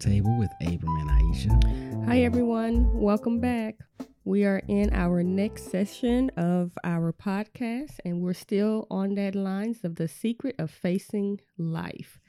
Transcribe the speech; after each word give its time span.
Roundtable 0.00 0.38
with 0.38 0.50
Abram 0.62 0.96
and 0.96 1.10
Aisha. 1.10 2.06
Hi, 2.06 2.22
everyone. 2.22 2.98
Welcome 2.98 3.38
back. 3.38 3.76
We 4.24 4.44
are 4.44 4.62
in 4.66 4.94
our 4.94 5.22
next 5.22 5.70
session 5.70 6.30
of 6.38 6.72
our 6.84 7.12
podcast, 7.12 7.96
and 8.04 8.22
we're 8.22 8.32
still 8.32 8.86
on 8.90 9.14
that 9.16 9.34
lines 9.34 9.84
of 9.84 9.96
the 9.96 10.08
secret 10.08 10.56
of 10.58 10.70
facing 10.70 11.40
life. 11.58 12.19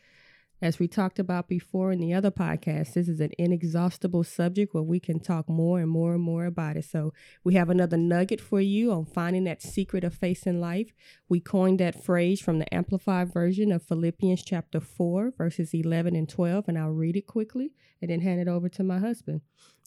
As 0.61 0.77
we 0.77 0.87
talked 0.87 1.17
about 1.17 1.47
before 1.47 1.91
in 1.91 1.99
the 1.99 2.13
other 2.13 2.29
podcast, 2.29 2.93
this 2.93 3.07
is 3.07 3.19
an 3.19 3.31
inexhaustible 3.39 4.23
subject 4.23 4.75
where 4.75 4.83
we 4.83 4.99
can 4.99 5.19
talk 5.19 5.49
more 5.49 5.79
and 5.79 5.89
more 5.89 6.13
and 6.13 6.21
more 6.21 6.45
about 6.45 6.77
it. 6.77 6.85
So, 6.85 7.13
we 7.43 7.55
have 7.55 7.71
another 7.71 7.97
nugget 7.97 8.39
for 8.39 8.61
you 8.61 8.91
on 8.91 9.05
finding 9.05 9.45
that 9.45 9.63
secret 9.63 10.03
of 10.03 10.13
facing 10.13 10.61
life. 10.61 10.93
We 11.27 11.39
coined 11.39 11.79
that 11.79 12.03
phrase 12.03 12.41
from 12.41 12.59
the 12.59 12.71
Amplified 12.71 13.33
version 13.33 13.71
of 13.71 13.81
Philippians 13.81 14.43
chapter 14.43 14.79
4, 14.79 15.31
verses 15.35 15.73
11 15.73 16.15
and 16.15 16.29
12, 16.29 16.65
and 16.67 16.77
I'll 16.77 16.91
read 16.91 17.17
it 17.17 17.25
quickly 17.25 17.71
and 17.99 18.11
then 18.11 18.21
hand 18.21 18.39
it 18.39 18.47
over 18.47 18.69
to 18.69 18.83
my 18.83 18.99
husband. 18.99 19.41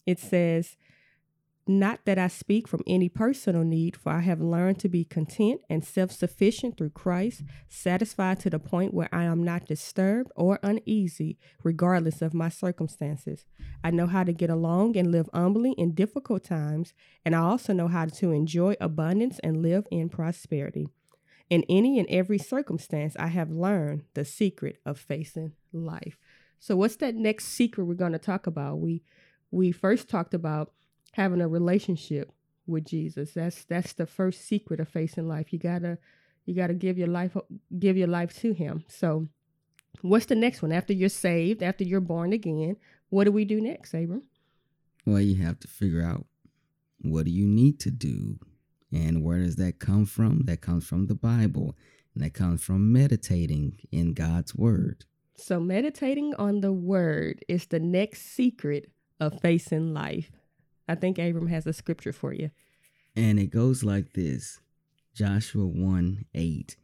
It 0.05 0.19
says, 0.19 0.75
not 1.67 2.01
that 2.05 2.19
I 2.19 2.27
speak 2.27 2.67
from 2.67 2.83
any 2.85 3.09
personal 3.09 3.63
need, 3.63 3.95
for 3.95 4.11
I 4.11 4.19
have 4.19 4.39
learned 4.39 4.79
to 4.79 4.89
be 4.89 5.03
content 5.03 5.61
and 5.69 5.83
self 5.83 6.11
sufficient 6.11 6.77
through 6.77 6.91
Christ, 6.91 7.41
satisfied 7.67 8.39
to 8.41 8.51
the 8.51 8.59
point 8.59 8.93
where 8.93 9.09
I 9.11 9.23
am 9.23 9.43
not 9.43 9.65
disturbed 9.65 10.31
or 10.35 10.59
uneasy, 10.61 11.39
regardless 11.63 12.21
of 12.21 12.35
my 12.35 12.49
circumstances. 12.49 13.45
I 13.83 13.89
know 13.89 14.05
how 14.05 14.23
to 14.23 14.33
get 14.33 14.51
along 14.51 14.95
and 14.95 15.11
live 15.11 15.27
humbly 15.33 15.71
in 15.71 15.95
difficult 15.95 16.43
times, 16.43 16.93
and 17.25 17.35
I 17.35 17.39
also 17.39 17.73
know 17.73 17.87
how 17.87 18.05
to 18.05 18.31
enjoy 18.31 18.75
abundance 18.79 19.39
and 19.39 19.63
live 19.63 19.87
in 19.89 20.09
prosperity. 20.09 20.87
In 21.49 21.63
any 21.67 21.97
and 21.97 22.07
every 22.09 22.37
circumstance, 22.37 23.15
I 23.17 23.27
have 23.27 23.49
learned 23.49 24.03
the 24.13 24.25
secret 24.25 24.77
of 24.85 24.99
facing 24.99 25.53
life. 25.73 26.17
So, 26.59 26.75
what's 26.75 26.95
that 26.97 27.15
next 27.15 27.45
secret 27.45 27.85
we're 27.85 27.95
going 27.95 28.13
to 28.13 28.19
talk 28.19 28.45
about? 28.45 28.79
We 28.79 29.03
we 29.51 29.71
first 29.71 30.09
talked 30.09 30.33
about 30.33 30.73
having 31.15 31.39
a 31.39 31.47
relationship 31.47 32.29
with 32.67 32.85
Jesus. 32.85 33.31
That's 33.31 33.63
that's 33.65 33.93
the 33.93 34.05
first 34.05 34.45
secret 34.45 34.81
of 34.81 34.89
facing 34.89 35.27
life. 35.27 35.53
You 35.53 35.59
gotta 35.59 35.97
you 36.45 36.53
gotta 36.53 36.73
give 36.73 36.97
your 36.97 37.07
life 37.07 37.37
give 37.79 37.95
your 37.95 38.07
life 38.07 38.37
to 38.41 38.53
Him. 38.53 38.83
So, 38.89 39.27
what's 40.01 40.25
the 40.25 40.35
next 40.35 40.61
one 40.61 40.73
after 40.73 40.91
you're 40.91 41.09
saved? 41.09 41.63
After 41.63 41.85
you're 41.85 42.01
born 42.01 42.33
again, 42.33 42.75
what 43.09 43.23
do 43.23 43.31
we 43.31 43.45
do 43.45 43.61
next, 43.61 43.93
Abram? 43.93 44.23
Well, 45.05 45.21
you 45.21 45.41
have 45.41 45.59
to 45.61 45.67
figure 45.67 46.03
out 46.03 46.25
what 47.01 47.25
do 47.25 47.31
you 47.31 47.47
need 47.47 47.79
to 47.81 47.91
do, 47.91 48.39
and 48.91 49.23
where 49.23 49.39
does 49.39 49.55
that 49.55 49.79
come 49.79 50.05
from? 50.05 50.41
That 50.45 50.59
comes 50.61 50.85
from 50.85 51.07
the 51.07 51.15
Bible, 51.15 51.77
and 52.13 52.23
that 52.23 52.33
comes 52.33 52.61
from 52.61 52.91
meditating 52.91 53.79
in 53.91 54.13
God's 54.13 54.53
Word. 54.53 55.05
So, 55.37 55.61
meditating 55.61 56.33
on 56.35 56.59
the 56.59 56.73
Word 56.73 57.45
is 57.47 57.67
the 57.67 57.79
next 57.79 58.33
secret 58.33 58.91
of 59.21 59.39
facing 59.39 59.93
life. 59.93 60.31
I 60.87 60.95
think 60.95 61.17
Abram 61.17 61.47
has 61.47 61.65
a 61.65 61.73
scripture 61.73 62.13
for 62.13 62.33
you. 62.33 62.51
And 63.15 63.39
it 63.39 63.47
goes 63.47 63.83
like 63.83 64.13
this 64.13 64.59
Joshua 65.13 65.65
1 65.65 66.25
8. 66.33 66.75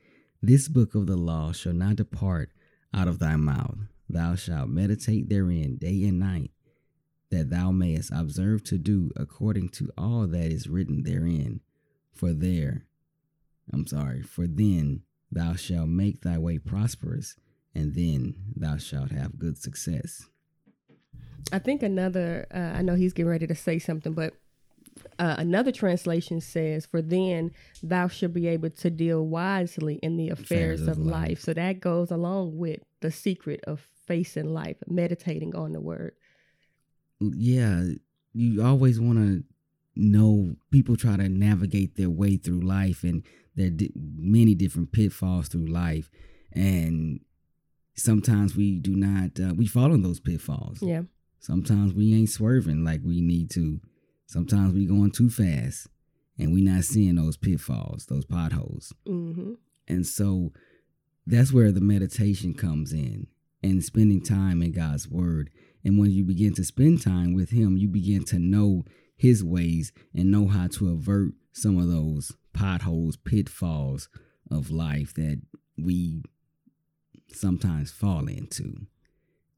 This 0.41 0.67
book 0.67 0.95
of 0.95 1.05
the 1.05 1.17
law 1.17 1.51
shall 1.51 1.73
not 1.73 1.97
depart 1.97 2.51
out 2.93 3.07
of 3.07 3.19
thy 3.19 3.35
mouth. 3.35 3.77
Thou 4.09 4.35
shalt 4.35 4.69
meditate 4.69 5.29
therein 5.29 5.77
day 5.77 6.03
and 6.03 6.19
night, 6.19 6.51
that 7.29 7.49
thou 7.49 7.71
mayest 7.71 8.11
observe 8.13 8.63
to 8.65 8.77
do 8.77 9.11
according 9.15 9.69
to 9.69 9.89
all 9.97 10.27
that 10.27 10.51
is 10.51 10.67
written 10.67 11.03
therein. 11.03 11.61
For 12.13 12.33
there, 12.33 12.85
I'm 13.71 13.87
sorry, 13.87 14.21
for 14.21 14.47
then 14.47 15.03
thou 15.31 15.55
shalt 15.55 15.87
make 15.87 16.21
thy 16.21 16.37
way 16.37 16.57
prosperous, 16.57 17.35
and 17.73 17.95
then 17.95 18.35
thou 18.55 18.77
shalt 18.77 19.11
have 19.11 19.39
good 19.39 19.57
success. 19.57 20.27
I 21.51 21.59
think 21.59 21.83
another, 21.83 22.45
uh, 22.53 22.77
I 22.77 22.81
know 22.81 22.95
he's 22.95 23.13
getting 23.13 23.29
ready 23.29 23.47
to 23.47 23.55
say 23.55 23.79
something, 23.79 24.13
but 24.13 24.33
uh, 25.19 25.35
another 25.37 25.71
translation 25.71 26.41
says, 26.41 26.85
For 26.85 27.01
then 27.01 27.51
thou 27.83 28.07
shalt 28.07 28.33
be 28.33 28.47
able 28.47 28.69
to 28.69 28.89
deal 28.89 29.25
wisely 29.25 29.95
in 29.95 30.17
the 30.17 30.29
affairs, 30.29 30.81
affairs 30.81 30.87
of, 30.87 30.97
life. 30.97 31.29
life. 31.29 31.39
So 31.41 31.53
that 31.53 31.79
goes 31.79 32.11
along 32.11 32.57
with 32.57 32.81
the 33.01 33.11
secret 33.11 33.61
of 33.65 33.87
facing 34.07 34.53
life, 34.53 34.77
meditating 34.87 35.55
on 35.55 35.73
the 35.73 35.81
word. 35.81 36.13
Yeah, 37.19 37.83
you 38.33 38.63
always 38.63 38.99
want 38.99 39.19
to 39.19 39.43
know 39.95 40.55
people 40.71 40.95
try 40.95 41.17
to 41.17 41.29
navigate 41.29 41.95
their 41.95 42.09
way 42.09 42.37
through 42.37 42.61
life 42.61 43.03
and 43.03 43.23
there 43.55 43.67
are 43.67 43.71
di- 43.71 43.91
many 43.95 44.55
different 44.55 44.91
pitfalls 44.91 45.49
through 45.49 45.67
life 45.67 46.09
and 46.53 47.19
sometimes 47.95 48.55
we 48.55 48.79
do 48.79 48.95
not 48.95 49.37
uh, 49.39 49.53
we 49.53 49.67
fall 49.67 49.93
in 49.93 50.01
those 50.01 50.21
pitfalls 50.21 50.81
yeah 50.81 51.01
Sometimes 51.41 51.93
we 51.93 52.13
ain't 52.13 52.29
swerving 52.29 52.83
like 52.83 53.01
we 53.03 53.19
need 53.19 53.49
to. 53.51 53.81
Sometimes 54.27 54.73
we 54.73 54.85
going 54.85 55.11
too 55.11 55.29
fast 55.29 55.87
and 56.37 56.53
we 56.53 56.61
not 56.61 56.83
seeing 56.83 57.15
those 57.15 57.35
pitfalls, 57.35 58.05
those 58.05 58.25
potholes. 58.25 58.93
Mm-hmm. 59.07 59.53
And 59.87 60.05
so 60.05 60.53
that's 61.25 61.51
where 61.51 61.71
the 61.71 61.81
meditation 61.81 62.53
comes 62.53 62.93
in 62.93 63.25
and 63.63 63.83
spending 63.83 64.23
time 64.23 64.61
in 64.61 64.71
God's 64.71 65.09
word. 65.09 65.49
And 65.83 65.99
when 65.99 66.11
you 66.11 66.23
begin 66.23 66.53
to 66.53 66.63
spend 66.63 67.01
time 67.01 67.33
with 67.33 67.49
him, 67.49 67.75
you 67.75 67.87
begin 67.87 68.23
to 68.25 68.37
know 68.37 68.85
his 69.17 69.43
ways 69.43 69.91
and 70.13 70.31
know 70.31 70.47
how 70.47 70.67
to 70.67 70.89
avert 70.89 71.33
some 71.53 71.79
of 71.79 71.87
those 71.87 72.31
potholes, 72.53 73.17
pitfalls 73.17 74.09
of 74.51 74.69
life 74.69 75.15
that 75.15 75.41
we 75.75 76.21
sometimes 77.33 77.91
fall 77.91 78.27
into 78.27 78.85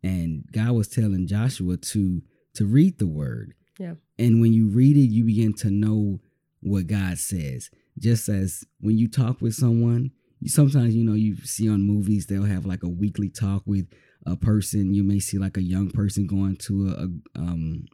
and 0.03 0.43
God 0.51 0.71
was 0.73 0.87
telling 0.87 1.27
Joshua 1.27 1.77
to 1.77 2.21
to 2.55 2.65
read 2.65 2.99
the 2.99 3.07
word. 3.07 3.53
Yeah. 3.79 3.95
And 4.19 4.41
when 4.41 4.53
you 4.53 4.69
read 4.69 4.95
it, 4.95 5.09
you 5.09 5.23
begin 5.23 5.53
to 5.55 5.71
know 5.71 6.19
what 6.61 6.87
God 6.87 7.17
says. 7.17 7.69
Just 7.97 8.29
as 8.29 8.63
when 8.79 8.97
you 8.97 9.07
talk 9.07 9.41
with 9.41 9.55
someone, 9.55 10.11
you, 10.39 10.49
sometimes 10.49 10.95
you 10.95 11.03
know 11.03 11.13
you 11.13 11.37
see 11.37 11.69
on 11.69 11.81
movies 11.81 12.27
they'll 12.27 12.43
have 12.43 12.65
like 12.65 12.83
a 12.83 12.89
weekly 12.89 13.29
talk 13.29 13.63
with 13.65 13.87
a 14.25 14.35
person. 14.35 14.93
You 14.93 15.03
may 15.03 15.19
see 15.19 15.37
like 15.37 15.57
a 15.57 15.63
young 15.63 15.89
person 15.89 16.27
going 16.27 16.57
to 16.57 16.89
a, 16.89 17.39
a 17.39 17.41
um 17.41 17.85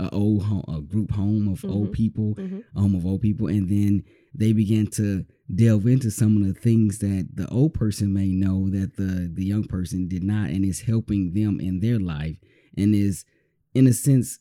a 0.00 0.10
old 0.10 0.44
home, 0.44 0.64
a 0.68 0.80
group 0.80 1.12
home 1.12 1.48
of 1.48 1.60
mm-hmm. 1.60 1.72
old 1.72 1.92
people, 1.92 2.34
mm-hmm. 2.34 2.60
a 2.76 2.80
home 2.80 2.94
of 2.94 3.06
old 3.06 3.20
people, 3.20 3.46
and 3.46 3.68
then 3.68 4.04
they 4.34 4.52
begin 4.52 4.86
to 4.86 5.24
delve 5.54 5.86
into 5.86 6.10
some 6.10 6.36
of 6.36 6.46
the 6.46 6.58
things 6.58 6.98
that 6.98 7.28
the 7.34 7.48
old 7.48 7.74
person 7.74 8.12
may 8.12 8.28
know 8.28 8.68
that 8.70 8.96
the 8.96 9.30
the 9.32 9.44
young 9.44 9.64
person 9.64 10.08
did 10.08 10.22
not 10.22 10.50
and 10.50 10.64
is 10.64 10.82
helping 10.82 11.34
them 11.34 11.60
in 11.60 11.80
their 11.80 11.98
life 11.98 12.36
and 12.76 12.94
is 12.94 13.24
in 13.74 13.86
a 13.86 13.92
sense 13.92 14.38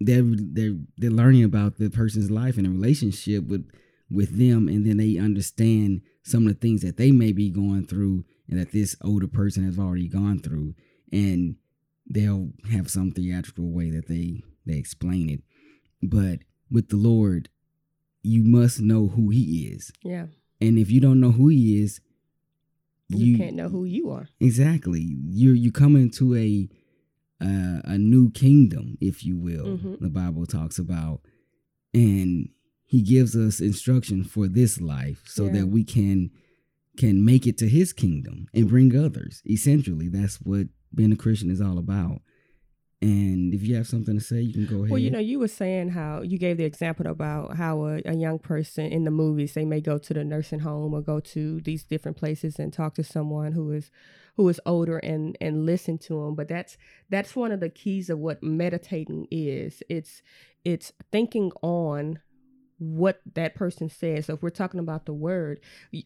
they're 0.00 0.24
they're 0.24 0.76
they're 0.96 1.10
learning 1.10 1.44
about 1.44 1.78
the 1.78 1.90
person's 1.90 2.30
life 2.30 2.56
and 2.56 2.66
a 2.66 2.70
relationship 2.70 3.44
with 3.44 3.70
with 4.10 4.38
them 4.38 4.68
and 4.68 4.86
then 4.86 4.96
they 4.96 5.18
understand 5.18 6.00
some 6.22 6.46
of 6.46 6.52
the 6.52 6.58
things 6.58 6.82
that 6.82 6.96
they 6.96 7.12
may 7.12 7.32
be 7.32 7.50
going 7.50 7.86
through 7.86 8.24
and 8.48 8.58
that 8.58 8.72
this 8.72 8.96
older 9.02 9.28
person 9.28 9.64
has 9.64 9.78
already 9.78 10.08
gone 10.08 10.40
through. 10.40 10.74
And 11.12 11.56
they'll 12.08 12.50
have 12.70 12.90
some 12.90 13.10
theatrical 13.12 13.70
way 13.70 13.90
that 13.90 14.08
they 14.08 14.42
they 14.64 14.76
explain 14.76 15.30
it. 15.30 15.42
But 16.02 16.40
with 16.70 16.88
the 16.88 16.96
lord 16.96 17.48
you 18.26 18.42
must 18.42 18.80
know 18.80 19.06
who 19.06 19.30
he 19.30 19.68
is. 19.72 19.92
Yeah. 20.02 20.26
And 20.60 20.78
if 20.78 20.90
you 20.90 21.00
don't 21.00 21.20
know 21.20 21.30
who 21.30 21.48
he 21.48 21.82
is, 21.82 22.00
you, 23.08 23.26
you 23.26 23.38
can't 23.38 23.54
know 23.54 23.68
who 23.68 23.84
you 23.84 24.10
are. 24.10 24.28
Exactly. 24.40 25.00
You 25.00 25.52
you 25.52 25.70
come 25.70 25.94
into 25.94 26.34
a 26.34 26.68
uh, 27.40 27.80
a 27.84 27.98
new 27.98 28.30
kingdom, 28.30 28.98
if 29.00 29.24
you 29.24 29.36
will. 29.36 29.66
Mm-hmm. 29.66 29.94
The 30.00 30.10
Bible 30.10 30.46
talks 30.46 30.78
about, 30.78 31.20
and 31.94 32.48
He 32.84 33.02
gives 33.02 33.36
us 33.36 33.60
instruction 33.60 34.24
for 34.24 34.48
this 34.48 34.80
life, 34.80 35.22
so 35.26 35.44
yeah. 35.44 35.52
that 35.52 35.66
we 35.68 35.84
can 35.84 36.30
can 36.96 37.24
make 37.24 37.46
it 37.46 37.58
to 37.58 37.68
His 37.68 37.92
kingdom 37.92 38.48
and 38.52 38.68
bring 38.68 38.96
others. 38.96 39.42
Essentially, 39.48 40.08
that's 40.08 40.36
what 40.36 40.66
being 40.92 41.12
a 41.12 41.16
Christian 41.16 41.50
is 41.50 41.60
all 41.60 41.78
about. 41.78 42.22
And 43.06 43.54
if 43.54 43.62
you 43.62 43.76
have 43.76 43.86
something 43.86 44.18
to 44.18 44.24
say, 44.24 44.40
you 44.40 44.52
can 44.52 44.66
go 44.66 44.82
ahead. 44.82 44.90
Well, 44.90 44.98
you 44.98 45.10
know, 45.10 45.18
you 45.18 45.38
were 45.38 45.48
saying 45.48 45.90
how 45.90 46.22
you 46.22 46.38
gave 46.38 46.56
the 46.56 46.64
example 46.64 47.06
about 47.06 47.56
how 47.56 47.84
a, 47.86 48.02
a, 48.04 48.16
young 48.16 48.38
person 48.38 48.86
in 48.86 49.04
the 49.04 49.10
movies 49.10 49.54
they 49.54 49.64
may 49.64 49.80
go 49.80 49.98
to 49.98 50.14
the 50.14 50.24
nursing 50.24 50.60
home 50.60 50.92
or 50.92 51.02
go 51.02 51.20
to 51.20 51.60
these 51.60 51.84
different 51.84 52.16
places 52.16 52.58
and 52.58 52.72
talk 52.72 52.94
to 52.94 53.04
someone 53.04 53.52
who 53.52 53.70
is 53.70 53.90
who 54.36 54.48
is 54.48 54.60
older 54.66 54.98
and 54.98 55.36
and 55.40 55.66
listen 55.66 55.98
to 55.98 56.14
them. 56.24 56.34
But 56.34 56.48
that's 56.48 56.76
that's 57.08 57.36
one 57.36 57.52
of 57.52 57.60
the 57.60 57.68
keys 57.68 58.10
of 58.10 58.18
what 58.18 58.42
meditating 58.42 59.28
is. 59.30 59.82
It's 59.88 60.22
it's 60.64 60.92
thinking 61.12 61.52
on 61.62 62.18
what 62.78 63.20
that 63.34 63.54
person 63.54 63.88
says. 63.88 64.26
So 64.26 64.34
if 64.34 64.42
we're 64.42 64.50
talking 64.50 64.80
about 64.80 65.06
the 65.06 65.14
word, 65.14 65.60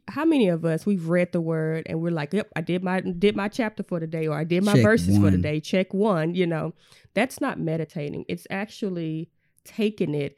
how 0.08 0.24
many 0.24 0.48
of 0.48 0.64
us 0.64 0.86
we've 0.86 1.08
read 1.08 1.32
the 1.32 1.40
word 1.40 1.84
and 1.86 2.00
we're 2.00 2.12
like, 2.12 2.32
"Yep, 2.32 2.52
I 2.54 2.60
did 2.60 2.84
my 2.84 3.00
did 3.00 3.34
my 3.36 3.48
chapter 3.48 3.82
for 3.82 3.98
the 3.98 4.06
day, 4.06 4.26
or 4.26 4.36
I 4.36 4.44
did 4.44 4.64
my 4.64 4.74
Check 4.74 4.82
verses 4.82 5.18
one. 5.18 5.22
for 5.22 5.30
the 5.36 5.42
day. 5.42 5.60
Check 5.60 5.92
one." 5.92 6.34
You 6.34 6.46
know, 6.46 6.74
that's 7.14 7.40
not 7.40 7.58
meditating. 7.58 8.24
It's 8.28 8.46
actually 8.50 9.30
taking 9.64 10.14
it, 10.14 10.36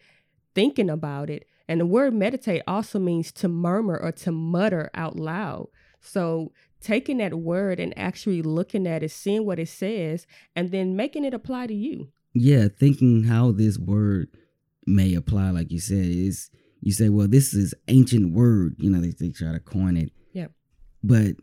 thinking 0.55 0.89
about 0.91 1.29
it, 1.29 1.47
and 1.69 1.81
the 1.81 1.87
word 1.87 2.15
meditate 2.15 2.63
also 2.67 2.99
means 2.99 3.31
to 3.33 3.49
murmur 3.49 3.99
or 3.99 4.13
to 4.13 4.33
mutter 4.33 4.91
out 4.95 5.19
loud. 5.19 5.69
So 6.01 6.53
taking 6.81 7.19
that 7.19 7.35
word 7.35 7.79
and 7.79 7.97
actually 7.97 8.43
looking 8.43 8.87
at 8.87 9.03
it, 9.03 9.11
seeing 9.11 9.47
what 9.47 9.59
it 9.59 9.69
says, 9.69 10.27
and 10.57 10.71
then 10.71 10.97
making 10.97 11.25
it 11.25 11.35
apply 11.35 11.69
to 11.69 11.75
you. 11.75 12.09
Yeah, 12.35 12.69
thinking 12.69 13.25
how 13.25 13.53
this 13.53 13.79
word 13.79 14.29
may 14.87 15.15
apply, 15.15 15.51
like 15.51 15.71
you 15.71 15.81
said, 15.81 16.05
is 16.05 16.51
you 16.81 16.93
say, 16.93 17.09
well, 17.09 17.29
this 17.29 17.55
is 17.55 17.75
ancient 17.89 18.33
word. 18.35 18.75
You 18.79 18.91
know, 18.91 19.01
they, 19.01 19.11
they 19.11 19.31
try 19.31 19.53
to 19.53 19.61
coin 19.61 19.97
it. 19.97 20.11
Yeah. 20.33 20.49
But 21.03 21.37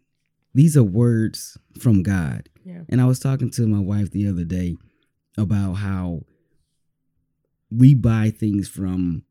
these 0.54 0.76
are 0.76 0.84
words 0.84 1.58
from 1.80 2.04
God. 2.04 2.50
Yeah. 2.66 2.82
And 2.90 3.00
I 3.02 3.06
was 3.06 3.20
talking 3.20 3.50
to 3.52 3.68
my 3.68 3.80
wife 3.80 4.12
the 4.12 4.28
other 4.28 4.44
day 4.44 4.76
about 5.38 5.74
how 5.76 6.22
we 7.72 7.94
buy 7.94 8.32
things 8.32 8.68
from 8.68 9.24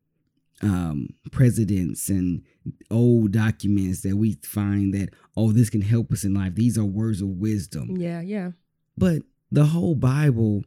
um, 0.63 1.09
presidents 1.31 2.09
and 2.09 2.43
old 2.91 3.33
documents 3.33 4.01
that 4.03 4.17
we 4.17 4.39
find 4.43 4.93
that 4.95 5.11
oh 5.37 5.53
this 5.53 5.71
can 5.71 5.81
help 5.83 6.11
us 6.13 6.25
in 6.25 6.35
life 6.35 6.55
these 6.57 6.77
are 6.77 6.85
words 6.85 7.23
of 7.23 7.29
wisdom 7.29 7.97
Yeah, 7.97 8.21
yeah. 8.21 8.51
but 8.97 9.23
the 9.53 9.67
whole 9.67 9.95
bible 9.95 10.65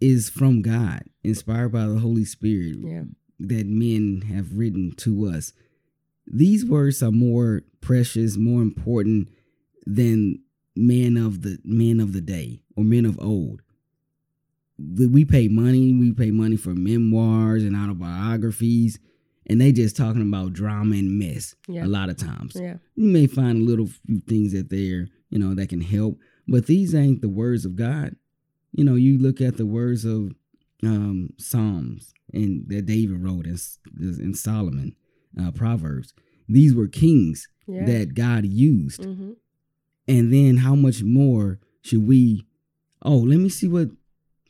is 0.00 0.28
from 0.28 0.62
god 0.62 1.02
inspired 1.24 1.70
by 1.72 1.86
the 1.86 1.98
holy 1.98 2.24
spirit 2.24 2.76
Yeah. 2.80 3.04
that 3.40 3.66
men 3.66 4.22
have 4.28 4.52
written 4.56 4.92
to 4.98 5.26
us 5.26 5.52
these 6.26 6.64
words 6.64 7.02
are 7.02 7.12
more 7.12 7.62
precious 7.80 8.36
more 8.36 8.62
important 8.62 9.28
than 9.86 10.40
men 10.74 11.16
of 11.16 11.42
the 11.42 11.58
men 11.64 12.00
of 12.00 12.12
the 12.12 12.20
day 12.20 12.60
or 12.76 12.84
men 12.84 13.04
of 13.06 13.18
old 13.20 13.62
we 14.78 15.24
pay 15.24 15.48
money 15.48 15.94
we 15.94 16.12
pay 16.12 16.30
money 16.30 16.56
for 16.56 16.74
memoirs 16.74 17.62
and 17.64 17.74
autobiographies 17.74 18.98
and 19.48 19.60
they 19.60 19.70
just 19.72 19.96
talking 19.96 20.20
about 20.22 20.52
drama 20.52 20.96
and 20.96 21.18
mess 21.18 21.54
Yeah. 21.68 21.86
a 21.86 21.88
lot 21.88 22.10
of 22.10 22.16
times 22.18 22.52
Yeah. 22.54 22.76
you 22.94 23.08
may 23.08 23.26
find 23.26 23.62
a 23.62 23.64
little 23.64 23.86
few 23.86 24.20
things 24.20 24.52
that 24.52 24.68
they're 24.68 25.08
you 25.30 25.38
know 25.38 25.54
that 25.54 25.68
can 25.70 25.80
help 25.80 26.18
but 26.46 26.66
these 26.66 26.94
ain't 26.94 27.22
the 27.22 27.28
words 27.28 27.64
of 27.64 27.76
god 27.76 28.16
you 28.76 28.84
know 28.84 28.94
you 28.94 29.18
look 29.18 29.40
at 29.40 29.56
the 29.56 29.66
words 29.66 30.04
of 30.04 30.32
um 30.82 31.30
psalms 31.38 32.12
and 32.32 32.68
that 32.68 32.86
david 32.86 33.18
wrote 33.22 33.46
in, 33.46 33.56
in 34.00 34.34
solomon 34.34 34.94
uh, 35.40 35.50
proverbs 35.50 36.12
these 36.48 36.74
were 36.74 36.86
kings 36.88 37.48
Yeah. 37.66 37.84
that 37.86 38.14
god 38.14 38.44
used 38.46 39.00
mm-hmm. 39.00 39.32
and 40.06 40.32
then 40.32 40.58
how 40.58 40.74
much 40.74 41.02
more 41.02 41.58
should 41.82 42.06
we 42.06 42.44
oh 43.02 43.16
let 43.30 43.38
me 43.38 43.48
see 43.48 43.68
what 43.68 43.88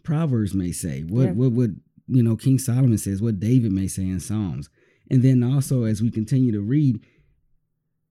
proverbs 0.02 0.52
may 0.54 0.72
say 0.72 1.02
what 1.02 1.24
Yeah. 1.26 1.32
what 1.32 1.52
what 1.52 1.70
you 2.08 2.22
know 2.22 2.36
king 2.36 2.58
solomon 2.58 2.98
says 2.98 3.22
what 3.22 3.40
david 3.40 3.72
may 3.72 3.88
say 3.88 4.02
in 4.02 4.20
psalms 4.20 4.68
and 5.10 5.22
then 5.22 5.42
also 5.42 5.84
as 5.84 6.02
we 6.02 6.10
continue 6.10 6.52
to 6.52 6.60
read 6.60 7.00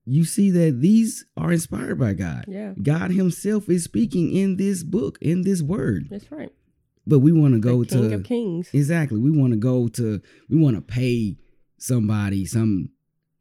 you 0.08 0.24
see 0.24 0.50
that 0.52 0.80
these 0.80 1.24
are 1.36 1.52
inspired 1.52 1.98
by 1.98 2.12
god 2.14 2.44
Yeah. 2.48 2.74
god 2.82 3.10
himself 3.10 3.68
is 3.68 3.84
speaking 3.84 4.32
in 4.32 4.56
this 4.56 4.82
book 4.84 5.18
in 5.20 5.42
this 5.42 5.62
word 5.62 6.06
That's 6.08 6.30
right. 6.30 6.52
but 7.06 7.18
we 7.18 7.32
want 7.32 7.54
to 7.54 7.60
go 7.60 7.82
the 7.84 7.90
King 7.90 8.08
to 8.10 8.14
of 8.14 8.24
Kings. 8.24 8.70
exactly 8.72 9.18
we 9.18 9.30
want 9.30 9.52
to 9.52 9.58
go 9.58 9.88
to 9.88 10.20
we 10.48 10.56
want 10.58 10.76
to 10.76 10.82
pay 10.82 11.36
somebody 11.78 12.46
some 12.46 12.90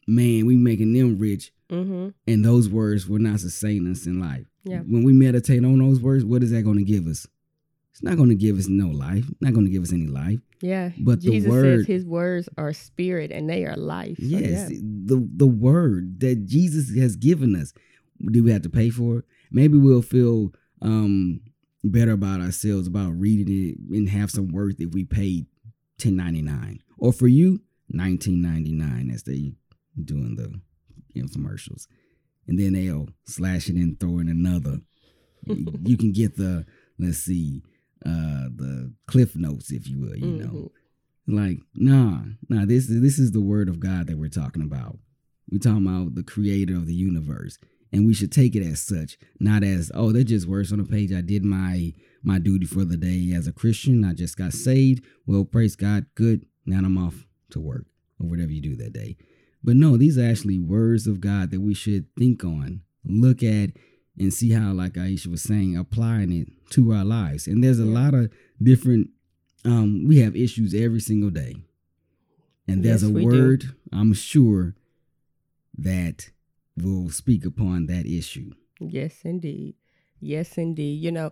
man 0.07 0.45
we 0.45 0.55
making 0.55 0.93
them 0.93 1.17
rich 1.17 1.51
Mm-hmm. 1.71 2.09
and 2.27 2.45
those 2.45 2.69
words 2.69 3.07
will 3.09 3.17
not 3.17 3.39
sustain 3.39 3.91
us 3.91 4.05
in 4.05 4.19
life. 4.19 4.45
Yeah. 4.65 4.81
When 4.81 5.03
we 5.03 5.13
meditate 5.13 5.65
on 5.65 5.79
those 5.79 5.99
words, 5.99 6.23
what 6.23 6.43
is 6.43 6.51
that 6.51 6.61
going 6.61 6.77
to 6.77 6.83
give 6.83 7.07
us? 7.07 7.25
It's 7.95 8.03
not 8.03 8.17
going 8.17 8.27
to 8.27 8.35
give 8.35 8.59
us 8.59 8.67
no 8.67 8.89
life. 8.89 9.23
Not 9.39 9.53
going 9.53 9.65
to 9.65 9.71
give 9.71 9.83
us 9.83 9.93
any 9.93 10.07
life. 10.07 10.41
Yeah. 10.59 10.89
But 10.99 11.21
the 11.21 11.31
Jesus 11.31 11.53
says 11.53 11.87
his 11.87 12.05
words 12.05 12.49
are 12.57 12.73
spirit 12.73 13.31
and 13.31 13.49
they 13.49 13.63
are 13.63 13.77
life. 13.77 14.17
So, 14.17 14.25
yes, 14.25 14.69
yeah. 14.69 14.79
the 14.81 15.25
the 15.33 15.47
word 15.47 16.19
that 16.19 16.45
Jesus 16.45 16.93
has 16.99 17.15
given 17.15 17.55
us. 17.55 17.71
Do 18.21 18.43
we 18.43 18.51
have 18.51 18.63
to 18.63 18.69
pay 18.69 18.89
for 18.89 19.19
it? 19.19 19.25
Maybe 19.49 19.77
we'll 19.77 20.01
feel 20.01 20.51
um 20.81 21.39
better 21.85 22.11
about 22.11 22.41
ourselves 22.41 22.85
about 22.85 23.11
reading 23.11 23.47
it 23.47 23.95
and 23.95 24.09
have 24.09 24.29
some 24.29 24.49
worth 24.49 24.75
if 24.79 24.93
we 24.93 25.05
paid 25.05 25.45
ten 25.97 26.17
ninety 26.17 26.41
nine, 26.41 26.81
or 26.97 27.13
for 27.13 27.29
you 27.29 27.61
nineteen 27.87 28.41
ninety 28.41 28.73
nine 28.73 29.09
as 29.09 29.23
they 29.23 29.53
doing 30.03 30.35
the 30.35 30.59
infomercials, 31.17 31.87
and 32.45 32.59
then 32.59 32.73
they'll 32.73 33.07
slash 33.23 33.69
it 33.69 33.77
and 33.77 33.97
throw 34.01 34.19
in 34.19 34.27
another. 34.27 34.81
you 35.45 35.95
can 35.95 36.11
get 36.11 36.35
the 36.35 36.65
let's 36.99 37.19
see 37.19 37.61
uh 38.05 38.49
the 38.55 38.93
cliff 39.07 39.35
notes 39.35 39.71
if 39.71 39.87
you 39.87 39.99
will 39.99 40.15
you 40.15 40.25
know. 40.37 40.71
Mhm. 41.27 41.35
like 41.35 41.59
nah 41.75 42.21
nah 42.49 42.65
this 42.65 42.87
this 42.87 43.17
is 43.19 43.31
the 43.31 43.41
word 43.41 43.67
of 43.69 43.79
god 43.79 44.07
that 44.07 44.17
we're 44.17 44.29
talking 44.29 44.61
about. 44.61 44.99
We're 45.51 45.59
talking 45.59 45.85
about 45.85 46.15
the 46.15 46.23
creator 46.23 46.75
of 46.75 46.87
the 46.87 46.93
universe 46.93 47.57
and 47.91 48.05
we 48.05 48.13
should 48.13 48.31
take 48.31 48.55
it 48.55 48.63
as 48.65 48.81
such 48.81 49.17
not 49.39 49.63
as 49.63 49.91
oh 49.93 50.11
they're 50.11 50.23
just 50.23 50.47
words 50.47 50.71
on 50.73 50.79
a 50.79 50.85
page. 50.85 51.11
I 51.13 51.21
did 51.21 51.43
my 51.43 51.93
my 52.23 52.39
duty 52.39 52.65
for 52.65 52.83
the 52.85 52.97
day 52.97 53.31
as 53.35 53.47
a 53.47 53.53
christian. 53.53 54.03
I 54.03 54.13
just 54.13 54.37
got 54.37 54.53
saved. 54.53 55.03
Well 55.25 55.45
praise 55.45 55.75
god. 55.75 56.05
Good. 56.15 56.45
Now 56.65 56.79
i'm 56.79 56.97
off 56.97 57.27
to 57.51 57.59
work 57.59 57.85
or 58.19 58.27
whatever 58.27 58.51
you 58.51 58.61
do 58.61 58.75
that 58.77 58.93
day. 58.93 59.17
But 59.63 59.75
no 59.75 59.97
these 59.97 60.17
are 60.17 60.27
actually 60.29 60.59
words 60.59 61.05
of 61.07 61.21
god 61.21 61.51
that 61.51 61.61
we 61.61 61.73
should 61.73 62.05
think 62.17 62.43
on 62.43 62.81
look 63.03 63.43
at 63.43 63.69
and 64.17 64.33
see 64.33 64.51
how 64.51 64.71
like 64.73 64.93
aisha 64.93 65.27
was 65.27 65.41
saying 65.41 65.75
applying 65.77 66.31
it 66.31 66.47
to 66.69 66.91
our 66.93 67.05
lives 67.05 67.47
and 67.47 67.63
there's 67.63 67.79
a 67.79 67.85
lot 67.85 68.13
of 68.13 68.31
different 68.61 69.09
um 69.65 70.05
we 70.07 70.19
have 70.19 70.35
issues 70.35 70.73
every 70.73 70.99
single 70.99 71.29
day 71.29 71.55
and 72.67 72.83
there's 72.83 73.03
Yes, 73.03 73.09
a 73.11 73.13
we 73.13 73.21
do. 73.21 73.27
word 73.27 73.65
i'm 73.91 74.13
sure 74.13 74.75
that 75.77 76.29
will 76.77 77.09
speak 77.09 77.45
upon 77.45 77.87
that 77.87 78.05
issue 78.05 78.51
Yes, 78.79 79.21
indeed. 79.23 79.75
Yes, 80.19 80.57
indeed. 80.57 81.01
You 81.01 81.11
know, 81.13 81.31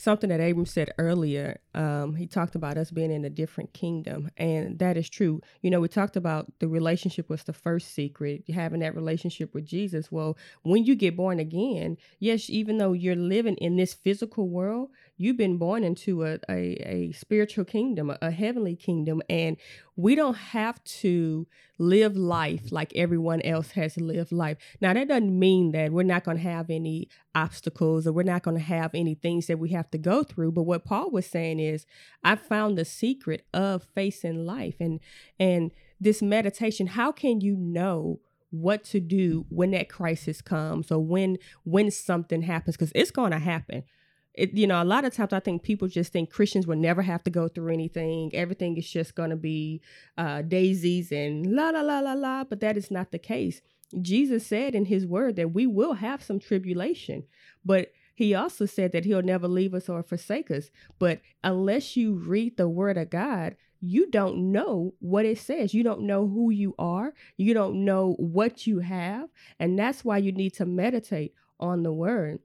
something 0.00 0.30
that 0.30 0.40
Abram 0.40 0.64
said 0.64 0.90
earlier, 0.96 1.60
um, 1.74 2.14
he 2.14 2.26
talked 2.26 2.54
about 2.54 2.78
us 2.78 2.90
being 2.90 3.12
in 3.12 3.24
a 3.26 3.30
different 3.30 3.74
kingdom, 3.74 4.30
and 4.38 4.78
that 4.78 4.96
is 4.96 5.10
true. 5.10 5.42
You 5.60 5.70
know, 5.70 5.80
we 5.80 5.88
talked 5.88 6.16
about 6.16 6.50
the 6.58 6.68
relationship 6.68 7.28
was 7.28 7.44
the 7.44 7.52
first 7.52 7.94
secret, 7.94 8.44
having 8.48 8.80
that 8.80 8.94
relationship 8.94 9.52
with 9.52 9.66
Jesus. 9.66 10.10
Well, 10.10 10.38
when 10.62 10.84
you 10.84 10.94
get 10.94 11.16
born 11.16 11.38
again, 11.38 11.98
yes, 12.18 12.48
even 12.48 12.78
though 12.78 12.94
you're 12.94 13.14
living 13.14 13.56
in 13.56 13.76
this 13.76 13.92
physical 13.92 14.48
world, 14.48 14.88
you've 15.18 15.36
been 15.36 15.58
born 15.58 15.84
into 15.84 16.24
a, 16.24 16.38
a, 16.48 16.76
a 16.86 17.12
spiritual 17.12 17.66
kingdom, 17.66 18.08
a, 18.08 18.18
a 18.22 18.30
heavenly 18.30 18.76
kingdom, 18.76 19.20
and 19.28 19.58
we 19.96 20.14
don't 20.14 20.36
have 20.36 20.82
to 20.84 21.46
live 21.78 22.16
life 22.16 22.72
like 22.72 22.92
everyone 22.94 23.42
else 23.42 23.72
has 23.72 23.96
lived 23.96 24.32
life. 24.32 24.56
Now, 24.80 24.94
that 24.94 25.08
doesn't 25.08 25.38
mean 25.38 25.72
that 25.72 25.92
we're 25.92 26.02
not 26.02 26.24
going 26.24 26.38
to 26.38 26.42
have 26.42 26.70
any 26.70 27.08
obstacles 27.34 28.06
or 28.06 28.12
we're 28.12 28.22
not 28.22 28.42
going 28.42 28.56
to 28.56 28.62
have 28.62 28.90
any 28.94 29.14
things 29.14 29.46
that 29.46 29.58
we 29.58 29.70
have 29.70 29.89
to 29.92 29.98
go 29.98 30.22
through. 30.22 30.52
But 30.52 30.62
what 30.62 30.84
Paul 30.84 31.10
was 31.10 31.26
saying 31.26 31.60
is, 31.60 31.86
I 32.24 32.36
found 32.36 32.76
the 32.76 32.84
secret 32.84 33.46
of 33.52 33.86
facing 33.94 34.46
life 34.46 34.76
and 34.80 35.00
and 35.38 35.70
this 36.00 36.22
meditation. 36.22 36.88
How 36.88 37.12
can 37.12 37.40
you 37.40 37.56
know? 37.56 38.20
what 38.52 38.82
to 38.82 38.98
do 38.98 39.46
when 39.48 39.70
that 39.70 39.88
crisis 39.88 40.42
comes 40.42 40.90
or 40.90 40.98
when 40.98 41.38
when 41.62 41.88
something 41.88 42.42
happens 42.42 42.76
because 42.76 42.90
it's 42.96 43.12
going 43.12 43.30
to 43.30 43.38
happen 43.38 43.84
it, 44.34 44.54
you 44.54 44.66
know, 44.66 44.82
a 44.82 44.84
lot 44.84 45.04
of 45.04 45.12
times 45.12 45.32
I 45.32 45.40
think 45.40 45.62
people 45.62 45.88
just 45.88 46.12
think 46.12 46.30
Christians 46.30 46.66
will 46.66 46.76
never 46.76 47.02
have 47.02 47.22
to 47.24 47.30
go 47.30 47.48
through 47.48 47.72
anything. 47.72 48.30
Everything 48.34 48.76
is 48.76 48.88
just 48.88 49.14
going 49.14 49.30
to 49.30 49.36
be 49.36 49.82
uh, 50.16 50.42
daisies 50.42 51.10
and 51.10 51.46
la 51.46 51.70
la 51.70 51.80
la 51.80 52.00
la 52.00 52.12
la. 52.12 52.44
But 52.44 52.60
that 52.60 52.76
is 52.76 52.90
not 52.90 53.10
the 53.10 53.18
case. 53.18 53.60
Jesus 54.00 54.46
said 54.46 54.74
in 54.74 54.84
His 54.84 55.04
Word 55.04 55.36
that 55.36 55.52
we 55.52 55.66
will 55.66 55.94
have 55.94 56.22
some 56.22 56.38
tribulation, 56.38 57.24
but 57.64 57.90
He 58.20 58.34
also 58.34 58.66
said 58.66 58.92
that 58.92 59.06
He'll 59.06 59.22
never 59.22 59.48
leave 59.48 59.72
us 59.72 59.88
or 59.88 60.02
forsake 60.02 60.50
us. 60.50 60.70
But 60.98 61.22
unless 61.42 61.96
you 61.96 62.12
read 62.12 62.58
the 62.58 62.68
Word 62.68 62.98
of 62.98 63.08
God, 63.08 63.56
you 63.80 64.10
don't 64.10 64.52
know 64.52 64.92
what 65.00 65.24
it 65.24 65.38
says. 65.38 65.72
You 65.72 65.82
don't 65.82 66.02
know 66.02 66.28
who 66.28 66.50
you 66.50 66.74
are. 66.78 67.14
You 67.38 67.54
don't 67.54 67.82
know 67.82 68.16
what 68.18 68.66
you 68.66 68.80
have, 68.80 69.30
and 69.58 69.78
that's 69.78 70.04
why 70.04 70.18
you 70.18 70.32
need 70.32 70.52
to 70.56 70.66
meditate 70.66 71.32
on 71.58 71.82
the 71.82 71.94
Word 71.94 72.40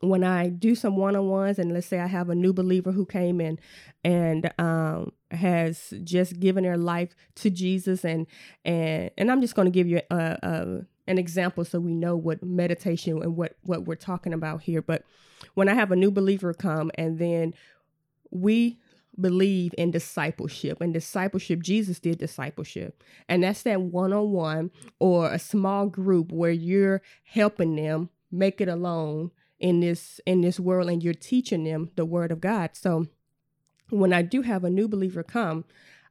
when 0.00 0.24
I 0.24 0.48
do 0.48 0.74
some 0.74 0.96
one 0.96 1.14
on 1.14 1.28
ones, 1.28 1.60
and 1.60 1.72
let's 1.72 1.86
say 1.86 2.00
I 2.00 2.08
have 2.08 2.28
a 2.28 2.34
new 2.34 2.52
believer 2.52 2.90
who 2.90 3.06
came 3.06 3.40
in 3.40 3.60
and 4.02 4.52
um, 4.58 5.12
has 5.30 5.94
just 6.02 6.40
given 6.40 6.64
their 6.64 6.76
life 6.76 7.14
to 7.36 7.50
Jesus, 7.50 8.04
and 8.04 8.26
and 8.64 9.12
and 9.16 9.30
I'm 9.30 9.40
just 9.40 9.54
going 9.54 9.66
to 9.66 9.72
give 9.72 9.86
you 9.86 10.00
a, 10.10 10.38
a 10.42 10.86
an 11.08 11.18
example 11.18 11.64
so 11.64 11.80
we 11.80 11.94
know 11.94 12.16
what 12.16 12.42
meditation 12.42 13.22
and 13.22 13.36
what 13.36 13.56
what 13.62 13.84
we're 13.84 13.96
talking 13.96 14.32
about 14.32 14.62
here. 14.62 14.82
But 14.82 15.04
when 15.54 15.68
I 15.68 15.74
have 15.74 15.90
a 15.90 15.96
new 15.96 16.10
believer 16.10 16.54
come, 16.54 16.90
and 16.96 17.18
then 17.18 17.54
we 18.30 18.78
believe 19.20 19.74
in 19.76 19.90
discipleship 19.90 20.80
and 20.80 20.94
discipleship 20.94 21.60
jesus 21.60 21.98
did 21.98 22.18
discipleship 22.18 23.02
and 23.28 23.42
that's 23.42 23.64
that 23.64 23.80
one-on-one 23.80 24.70
or 25.00 25.32
a 25.32 25.40
small 25.40 25.88
group 25.88 26.30
where 26.30 26.52
you're 26.52 27.02
helping 27.24 27.74
them 27.74 28.10
make 28.30 28.60
it 28.60 28.68
alone 28.68 29.32
in 29.58 29.80
this 29.80 30.20
in 30.26 30.40
this 30.40 30.60
world 30.60 30.88
and 30.88 31.02
you're 31.02 31.14
teaching 31.14 31.64
them 31.64 31.90
the 31.96 32.04
word 32.04 32.30
of 32.30 32.40
God. 32.40 32.70
So 32.74 33.06
when 33.90 34.12
I 34.12 34.22
do 34.22 34.42
have 34.42 34.64
a 34.64 34.70
new 34.70 34.88
believer 34.88 35.22
come, 35.22 35.64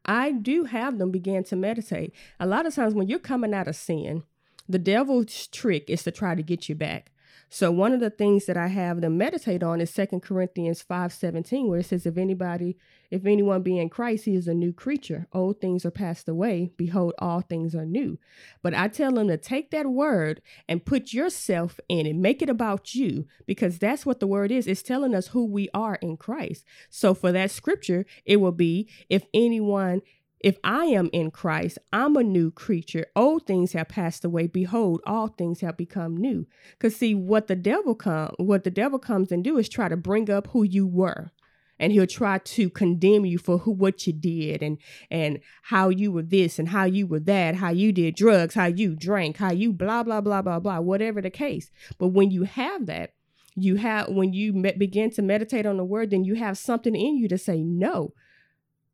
I 0.06 0.32
do 0.32 0.66
have 0.66 0.98
them 0.98 1.12
begin 1.12 1.44
to 1.46 1.56
meditate. 1.56 2.14
A 2.40 2.46
lot 2.46 2.66
of 2.66 2.76
times 2.76 2.94
when 2.94 3.08
you're 3.08 3.20
coming 3.20 3.54
out 3.54 3.68
of 3.68 3.76
sin, 3.76 4.24
the 4.68 4.80
devil's 4.80 5.48
trick 5.48 5.90
is 5.90 6.04
to 6.04 6.12
try 6.12 6.36
to 6.36 6.44
get 6.44 6.70
you 6.70 6.76
back. 6.76 7.12
So 7.50 7.72
one 7.72 7.94
of 7.94 8.02
the 8.02 8.10
things 8.10 8.46
that 8.46 8.58
I 8.58 8.68
have 8.68 9.00
them 9.00 9.18
meditate 9.18 9.64
on 9.64 9.80
is 9.80 9.90
Second 9.90 10.22
Corinthians 10.22 10.84
5:17 10.84 11.68
where 11.68 11.80
it 11.80 11.86
says 11.86 12.06
if 12.06 12.18
anybody 12.18 12.78
if 13.10 13.26
anyone 13.26 13.62
be 13.62 13.80
in 13.80 13.88
Christ 13.88 14.26
he 14.26 14.36
is 14.36 14.50
a 14.50 14.54
new 14.54 14.74
creature 14.74 15.28
old 15.32 15.62
things 15.62 15.86
are 15.86 15.92
passed 15.92 16.28
away 16.28 16.72
behold 16.76 17.14
all 17.20 17.40
things 17.40 17.74
are 17.74 17.86
new. 17.86 18.20
But 18.62 18.74
I 18.74 18.90
tell 18.90 19.14
them 19.14 19.30
to 19.30 19.38
take 19.38 19.72
that 19.72 19.88
word 19.88 20.42
and 20.68 20.86
put 20.86 21.14
yourself 21.14 21.80
in 21.88 22.06
it 22.06 22.18
make 22.18 22.42
it 22.42 22.50
about 22.50 22.94
you 22.94 23.28
because 23.46 23.80
that's 23.80 24.06
what 24.06 24.20
the 24.20 24.28
word 24.28 24.52
is 24.52 24.68
it's 24.68 24.84
telling 24.84 25.16
us 25.16 25.28
who 25.28 25.46
we 25.46 25.70
are 25.74 25.96
in 26.02 26.18
Christ. 26.18 26.66
So 26.90 27.14
for 27.14 27.32
that 27.32 27.52
scripture 27.52 28.06
it 28.26 28.38
will 28.42 28.52
be 28.52 28.90
if 29.10 29.26
anyone 29.34 30.02
if 30.40 30.58
I 30.64 30.86
am 30.86 31.10
in 31.14 31.32
Christ, 31.32 31.80
I'm 31.92 32.16
a 32.16 32.24
new 32.24 32.52
creature. 32.52 33.08
Old 33.16 33.48
things 33.48 33.74
have 33.74 33.90
passed 33.90 34.24
away. 34.24 34.48
Behold, 34.48 35.02
all 35.06 35.30
things 35.30 35.62
have 35.62 35.78
become 35.78 36.16
new. 36.16 36.46
Cause 36.80 36.96
see, 36.96 37.16
what 37.16 37.48
the 37.48 37.56
devil 37.56 37.96
come, 37.96 38.34
what 38.38 38.64
the 38.64 38.72
devil 38.72 39.00
comes 39.00 39.32
and 39.32 39.44
do 39.44 39.58
is 39.58 39.68
try 39.68 39.90
to 39.90 39.98
bring 39.98 40.30
up 40.30 40.48
who 40.48 40.62
you 40.64 40.86
were, 40.86 41.32
and 41.80 41.92
he'll 41.92 42.06
try 42.06 42.38
to 42.38 42.70
condemn 42.70 43.26
you 43.26 43.40
for 43.40 43.58
who 43.60 43.72
what 43.72 44.06
you 44.06 44.14
did 44.14 44.62
and 44.62 44.78
and 45.10 45.40
how 45.64 45.90
you 45.90 46.12
were 46.12 46.24
this 46.24 46.60
and 46.60 46.70
how 46.70 46.86
you 46.86 47.08
were 47.08 47.20
that, 47.20 47.56
how 47.56 47.70
you 47.70 47.92
did 47.92 48.16
drugs, 48.16 48.54
how 48.54 48.66
you 48.66 48.96
drank, 48.96 49.38
how 49.38 49.52
you 49.52 49.74
blah 49.74 50.04
blah 50.04 50.22
blah 50.22 50.44
blah 50.44 50.60
blah, 50.60 50.80
whatever 50.80 51.20
the 51.20 51.32
case. 51.32 51.72
But 51.98 52.10
when 52.10 52.30
you 52.30 52.44
have 52.44 52.86
that, 52.86 53.14
you 53.56 53.78
have 53.78 54.10
when 54.10 54.34
you 54.34 54.54
me- 54.54 54.76
begin 54.78 55.10
to 55.12 55.24
meditate 55.24 55.66
on 55.66 55.78
the 55.78 55.86
word, 55.86 56.12
then 56.12 56.24
you 56.24 56.36
have 56.36 56.60
something 56.60 56.96
in 56.96 57.18
you 57.18 57.28
to 57.28 57.40
say 57.40 57.64
no. 57.64 58.14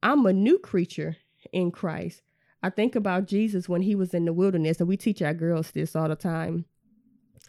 I'm 0.01 0.25
a 0.25 0.33
new 0.33 0.57
creature 0.57 1.17
in 1.51 1.71
Christ. 1.71 2.21
I 2.61 2.69
think 2.69 2.95
about 2.95 3.27
Jesus 3.27 3.67
when 3.67 3.81
he 3.81 3.93
was 3.93 4.13
in 4.13 4.25
the 4.25 4.33
wilderness, 4.33 4.79
and 4.79 4.87
we 4.87 4.97
teach 4.97 5.21
our 5.21 5.33
girls 5.33 5.71
this 5.71 5.95
all 5.95 6.07
the 6.07 6.15
time. 6.15 6.65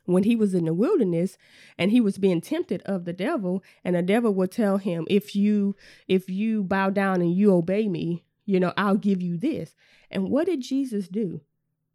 When 0.06 0.24
he 0.24 0.36
was 0.36 0.54
in 0.54 0.66
the 0.66 0.74
wilderness 0.74 1.38
and 1.78 1.90
he 1.90 2.00
was 2.00 2.18
being 2.18 2.42
tempted 2.42 2.82
of 2.82 3.04
the 3.04 3.12
devil, 3.12 3.62
and 3.84 3.96
the 3.96 4.02
devil 4.02 4.34
would 4.34 4.50
tell 4.50 4.76
him, 4.78 5.06
If 5.08 5.34
you 5.34 5.76
if 6.08 6.28
you 6.28 6.62
bow 6.62 6.90
down 6.90 7.22
and 7.22 7.34
you 7.34 7.54
obey 7.54 7.88
me, 7.88 8.24
you 8.44 8.60
know, 8.60 8.74
I'll 8.76 8.96
give 8.96 9.22
you 9.22 9.38
this. 9.38 9.74
And 10.10 10.30
what 10.30 10.46
did 10.46 10.60
Jesus 10.60 11.08
do? 11.08 11.40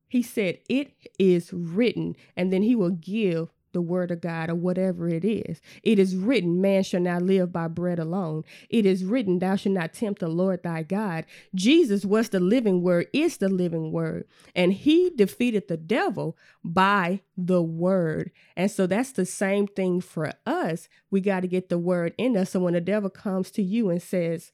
He 0.08 0.24
said, 0.24 0.58
It 0.68 0.94
is 1.20 1.54
written, 1.54 2.16
and 2.36 2.52
then 2.52 2.64
he 2.64 2.76
will 2.76 2.90
give 2.90 3.50
the 3.72 3.82
word 3.82 4.12
of 4.12 4.22
God 4.22 4.50
or 4.50 4.56
whatever 4.56 5.08
it 5.08 5.24
is. 5.24 5.62
It 5.84 6.00
is 6.00 6.16
written, 6.16 6.62
man 6.62 6.84
shall 6.84 7.02
not 7.02 7.22
live 7.22 7.52
by 7.52 7.68
bread 7.68 8.00
alone. 8.00 8.44
It 8.70 8.86
is 8.86 9.04
written, 9.04 9.40
thou 9.40 9.56
shalt 9.56 9.76
not 9.76 9.94
tempt 9.94 10.20
the 10.20 10.28
Lord 10.28 10.64
thy 10.64 10.84
God. 10.84 11.26
Jesus 11.54 12.06
was 12.06 12.30
the 12.30 12.40
living 12.40 12.82
word, 12.82 13.08
is 13.14 13.38
the 13.38 13.50
living 13.50 13.92
word. 13.92 14.26
And 14.56 14.74
he 14.74 15.10
defeated 15.10 15.68
the 15.68 15.78
devil 15.78 16.38
by 16.64 17.22
the 17.38 17.62
word. 17.62 18.32
And 18.56 18.70
so 18.70 18.88
that's 18.88 19.12
the 19.12 19.26
same 19.26 19.68
thing 19.68 20.02
for 20.02 20.34
us. 20.46 20.90
We 21.12 21.22
got 21.22 21.42
to 21.42 21.48
get 21.48 21.70
the 21.70 21.78
word 21.78 22.14
in 22.18 22.36
us. 22.36 22.52
So 22.52 22.60
when 22.60 22.74
the 22.74 22.82
devil 22.82 23.10
comes 23.10 23.52
to 23.52 23.64
you 23.64 23.90
and 23.90 24.02
says, 24.02 24.52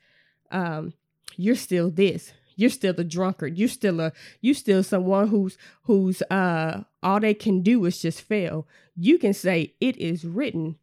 um, 0.51 0.93
you're 1.37 1.55
still 1.55 1.89
this, 1.89 2.33
you're 2.55 2.69
still 2.69 2.93
the 2.93 3.03
drunkard. 3.03 3.57
You're 3.57 3.67
still 3.67 3.99
a 3.99 4.11
you 4.41 4.53
still 4.53 4.83
someone 4.83 5.27
who's 5.27 5.57
who's 5.83 6.21
uh 6.23 6.83
all 7.03 7.19
they 7.19 7.33
can 7.33 7.61
do 7.61 7.83
is 7.85 8.01
just 8.01 8.21
fail. 8.21 8.67
You 8.95 9.17
can 9.17 9.33
say 9.33 9.73
it 9.79 9.97
is 9.97 10.25
written 10.25 10.77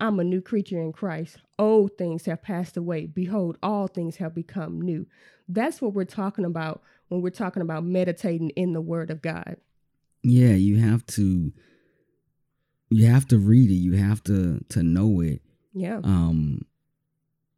i'm 0.00 0.20
a 0.20 0.24
new 0.24 0.40
creature 0.40 0.80
in 0.80 0.92
christ. 0.92 1.38
Old 1.58 1.98
things 1.98 2.26
have 2.26 2.42
passed 2.42 2.76
away. 2.76 3.06
Behold 3.06 3.58
all 3.62 3.88
things 3.88 4.16
have 4.16 4.34
become 4.34 4.80
new. 4.80 5.06
That's 5.48 5.82
what 5.82 5.94
we're 5.94 6.04
talking 6.04 6.44
about 6.44 6.82
when 7.08 7.22
we're 7.22 7.30
talking 7.30 7.62
about 7.62 7.84
meditating 7.84 8.50
in 8.50 8.72
the 8.72 8.80
word 8.80 9.10
of 9.10 9.22
god. 9.22 9.56
Yeah 10.22 10.54
you 10.54 10.78
have 10.78 11.04
to 11.06 11.52
you 12.90 13.06
have 13.06 13.26
to 13.28 13.38
read 13.38 13.70
it. 13.70 13.74
You 13.74 13.94
have 13.94 14.22
to 14.24 14.64
to 14.70 14.82
know 14.82 15.20
it. 15.20 15.42
Yeah. 15.74 16.00
Um 16.04 16.62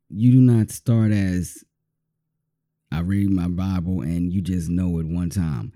you 0.09 0.33
do 0.33 0.40
not 0.40 0.71
start 0.71 1.12
as 1.12 1.62
I 2.92 3.00
read 3.00 3.30
my 3.30 3.49
Bible 3.49 4.00
and 4.00 4.32
you 4.32 4.40
just 4.40 4.68
know 4.68 4.99
it 4.99 5.06
one 5.06 5.30
time. 5.30 5.73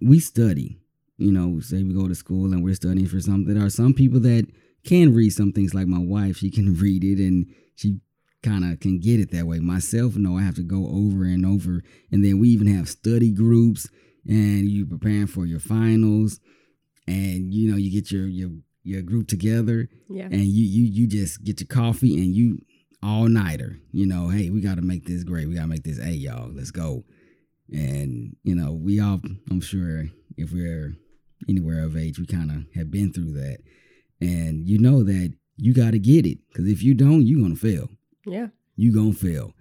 We 0.00 0.18
study, 0.18 0.78
you 1.16 1.30
know, 1.32 1.60
say 1.60 1.82
we 1.82 1.94
go 1.94 2.08
to 2.08 2.14
school 2.14 2.52
and 2.52 2.64
we're 2.64 2.74
studying 2.74 3.06
for 3.06 3.20
something. 3.20 3.54
There 3.54 3.64
are 3.64 3.70
some 3.70 3.94
people 3.94 4.20
that 4.20 4.46
can 4.84 5.14
read 5.14 5.30
some 5.30 5.52
things 5.52 5.74
like 5.74 5.86
my 5.86 6.00
wife, 6.00 6.38
she 6.38 6.50
can 6.52 6.74
read 6.74 7.04
it 7.04 7.18
and 7.18 7.46
she 7.76 8.00
kind 8.42 8.64
of 8.64 8.80
can 8.80 8.98
get 8.98 9.20
it 9.20 9.30
that 9.30 9.46
way. 9.46 9.60
Myself, 9.60 10.16
no, 10.16 10.36
I 10.36 10.42
have 10.42 10.56
to 10.56 10.62
go 10.62 10.86
over 10.88 11.24
and 11.24 11.46
over. 11.46 11.82
And 12.10 12.24
then 12.24 12.40
we 12.40 12.48
even 12.48 12.66
have 12.66 12.88
study 12.88 13.30
groups 13.30 13.88
and 14.26 14.68
you 14.68 14.86
preparing 14.86 15.28
for 15.28 15.46
your 15.46 15.60
finals 15.60 16.40
and 17.06 17.52
you 17.52 17.70
know, 17.70 17.76
you 17.76 17.90
get 17.90 18.10
your 18.10 18.26
your 18.26 18.50
your 18.84 19.02
group 19.02 19.28
together 19.28 19.88
yeah 20.08 20.24
and 20.24 20.44
you 20.44 20.64
you 20.64 20.84
you 20.84 21.06
just 21.06 21.44
get 21.44 21.60
your 21.60 21.68
coffee 21.68 22.16
and 22.16 22.34
you 22.34 22.58
all 23.02 23.28
nighter. 23.28 23.78
You 23.92 24.06
know, 24.06 24.28
hey, 24.28 24.50
we 24.50 24.60
got 24.60 24.76
to 24.76 24.82
make 24.82 25.06
this 25.06 25.24
great. 25.24 25.48
We 25.48 25.54
got 25.54 25.62
to 25.62 25.66
make 25.68 25.84
this. 25.84 25.98
Hey, 26.02 26.12
y'all, 26.12 26.50
let's 26.52 26.70
go. 26.70 27.04
And 27.72 28.36
you 28.42 28.54
know, 28.54 28.72
we 28.72 29.00
all, 29.00 29.20
I'm 29.50 29.60
sure, 29.60 30.04
if 30.36 30.52
we're 30.52 30.94
anywhere 31.48 31.84
of 31.84 31.96
age, 31.96 32.18
we 32.18 32.26
kind 32.26 32.50
of 32.50 32.64
have 32.74 32.90
been 32.90 33.12
through 33.12 33.32
that. 33.32 33.58
And 34.20 34.68
you 34.68 34.78
know 34.78 35.02
that 35.02 35.34
you 35.56 35.74
got 35.74 35.92
to 35.92 35.98
get 35.98 36.26
it 36.26 36.38
because 36.48 36.66
if 36.70 36.82
you 36.82 36.94
don't, 36.94 37.26
you're 37.26 37.42
gonna 37.42 37.56
fail. 37.56 37.88
yeah 38.26 38.48
You 38.76 38.94
gonna 38.94 39.12
fail. 39.12 39.52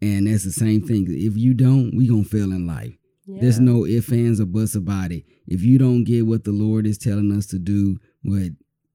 And 0.00 0.26
that's 0.26 0.44
the 0.44 0.52
same 0.52 0.86
thing. 0.86 1.06
If 1.08 1.36
you 1.36 1.54
don't, 1.54 1.96
we 1.96 2.06
gonna 2.06 2.24
fail 2.24 2.52
in 2.52 2.66
life. 2.66 2.94
yeah 3.26 3.38
There's 3.40 3.60
no 3.60 3.86
ifs, 3.86 4.12
ands, 4.12 4.40
or 4.40 4.46
buts 4.46 4.74
about 4.74 5.10
it. 5.12 5.24
If 5.46 5.62
you 5.62 5.78
don't 5.78 6.04
get 6.04 6.26
what 6.26 6.44
the 6.44 6.52
Lord 6.52 6.86
is 6.86 6.98
telling 6.98 7.32
us 7.36 7.46
to 7.48 7.58
do, 7.58 7.98
what 8.22 8.52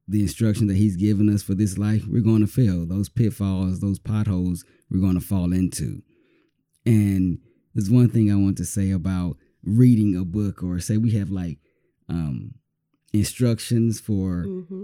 the 0.09 0.21
instruction 0.21 0.67
that 0.67 0.77
He's 0.77 0.95
given 0.95 1.33
us 1.33 1.43
for 1.43 1.53
this 1.53 1.77
life, 1.77 2.03
we're 2.07 2.21
going 2.21 2.41
to 2.41 2.47
fail. 2.47 2.85
Those 2.85 3.09
pitfalls, 3.09 3.79
those 3.79 3.99
potholes, 3.99 4.65
we're 4.89 5.01
going 5.01 5.19
to 5.19 5.25
fall 5.25 5.53
into. 5.53 6.01
And 6.85 7.39
there's 7.73 7.89
one 7.89 8.09
thing 8.09 8.31
I 8.31 8.35
want 8.35 8.57
to 8.57 8.65
say 8.65 8.91
about 8.91 9.37
reading 9.63 10.15
a 10.15 10.25
book, 10.25 10.63
or 10.63 10.79
say 10.79 10.97
we 10.97 11.11
have 11.11 11.29
like 11.29 11.59
um, 12.09 12.55
instructions 13.13 13.99
for 13.99 14.43
hmm 14.43 14.83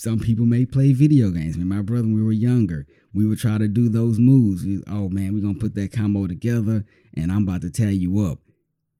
some 0.00 0.18
people 0.18 0.46
may 0.46 0.64
play 0.64 0.94
video 0.94 1.28
games. 1.30 1.56
Me 1.56 1.60
and 1.60 1.68
my 1.68 1.82
brother, 1.82 2.04
when 2.04 2.14
we 2.14 2.22
were 2.22 2.32
younger, 2.32 2.86
we 3.12 3.26
would 3.26 3.38
try 3.38 3.58
to 3.58 3.68
do 3.68 3.90
those 3.90 4.18
moves. 4.18 4.64
We, 4.64 4.82
oh 4.88 5.10
man, 5.10 5.34
we're 5.34 5.42
gonna 5.42 5.58
put 5.58 5.74
that 5.74 5.92
combo 5.92 6.26
together, 6.26 6.86
and 7.14 7.30
I'm 7.30 7.42
about 7.42 7.60
to 7.62 7.70
tear 7.70 7.90
you 7.90 8.24
up. 8.24 8.38